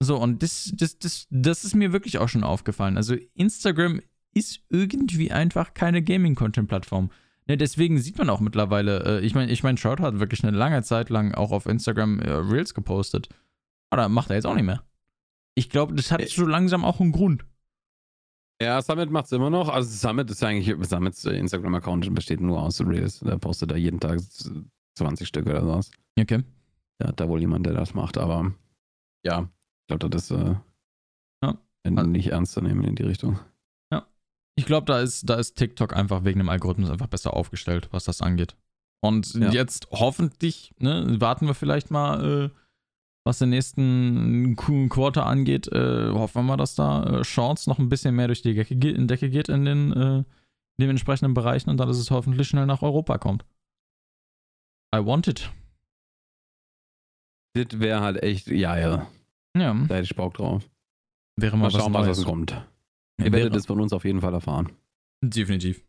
[0.01, 2.99] So, und das, das, das, das ist mir wirklich auch schon aufgefallen.
[2.99, 4.03] Also Instagram
[4.35, 7.11] ist irgendwie einfach keine Gaming-Content-Plattform.
[7.47, 10.55] Ne, deswegen sieht man auch mittlerweile, äh, ich meine, ich mein, Shroud hat wirklich eine
[10.55, 13.31] lange Zeit lang auch auf Instagram äh, Reels gepostet.
[13.89, 14.83] Aber macht er jetzt auch nicht mehr.
[15.55, 16.27] Ich glaube, das hat Äh.
[16.27, 17.47] so langsam auch einen Grund.
[18.65, 19.69] Ja, Summit macht es immer noch.
[19.69, 23.21] Also Summit ist eigentlich, Summits äh, Instagram-Account besteht nur aus Reels.
[23.21, 24.21] Der postet da jeden Tag
[24.97, 25.91] 20 Stück oder sowas.
[26.19, 26.43] Okay.
[27.01, 28.53] Ja, hat da wohl jemand, der das macht, aber
[29.25, 29.49] ja,
[29.83, 30.55] ich glaube, das ist äh,
[31.43, 31.59] Ja.
[32.05, 33.39] nicht ernst zu nehmen in die Richtung.
[34.57, 38.05] Ich glaube, da ist, da ist TikTok einfach wegen dem Algorithmus einfach besser aufgestellt, was
[38.05, 38.55] das angeht.
[39.03, 39.51] Und Ja.
[39.51, 42.51] jetzt hoffentlich, ne, warten wir vielleicht mal, äh,
[43.25, 47.79] was den nächsten Qu- Quarter angeht, äh, hoffen wir mal, dass da äh, Shorts noch
[47.79, 50.25] ein bisschen mehr durch die Decke, Decke geht in den, äh, in
[50.81, 53.45] den entsprechenden Bereichen und dann, dass es hoffentlich schnell nach Europa kommt.
[54.95, 55.51] I want it.
[57.55, 59.07] Das wäre halt echt, ja, ja,
[59.57, 60.69] Ja, da hätte ich Bock drauf.
[61.37, 62.27] wäre mal, Mal schauen, was, was was Neues.
[62.27, 62.67] kommt.
[63.21, 64.73] Ihr werdet es von uns auf jeden Fall erfahren.
[65.23, 65.85] Definitiv.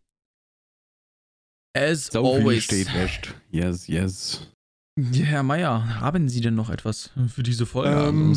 [1.75, 2.63] As So viel always.
[2.63, 3.33] steht fest.
[3.49, 4.51] Yes, yes.
[4.97, 8.07] Ja, Herr Meier, haben Sie denn noch etwas für diese Folge?
[8.07, 8.33] Ähm,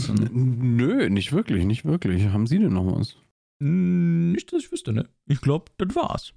[0.76, 2.26] nö, nicht wirklich, nicht wirklich.
[2.28, 3.16] Haben Sie denn noch was?
[3.62, 5.08] Hm, Nicht, dass ich wüsste, ne?
[5.28, 6.32] Ich glaube, das war's.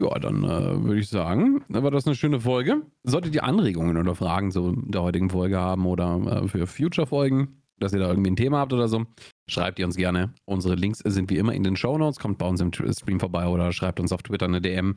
[0.00, 2.82] Ja, dann äh, würde ich sagen, war das eine schöne Folge.
[3.02, 7.92] Solltet ihr Anregungen oder Fragen zu der heutigen Folge haben oder äh, für Future-Folgen, dass
[7.92, 9.06] ihr da irgendwie ein Thema habt oder so,
[9.50, 10.32] schreibt ihr uns gerne.
[10.44, 12.20] Unsere Links sind wie immer in den Show Notes.
[12.20, 14.94] Kommt bei uns im Stream vorbei oder schreibt uns auf Twitter eine DM.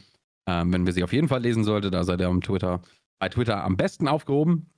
[0.47, 2.82] Ähm, wenn wir sie auf jeden Fall lesen sollte, da seid ihr am Twitter,
[3.22, 4.72] bei Twitter am besten aufgehoben.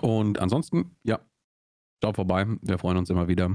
[0.00, 1.20] Und ansonsten, ja,
[2.02, 2.46] Schaut vorbei.
[2.62, 3.54] Wir freuen uns immer wieder.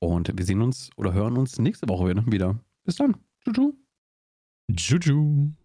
[0.00, 2.58] Und wir sehen uns oder hören uns nächste Woche wieder.
[2.84, 3.16] Bis dann.
[4.74, 5.00] Tschüss.
[5.00, 5.61] Tschüss.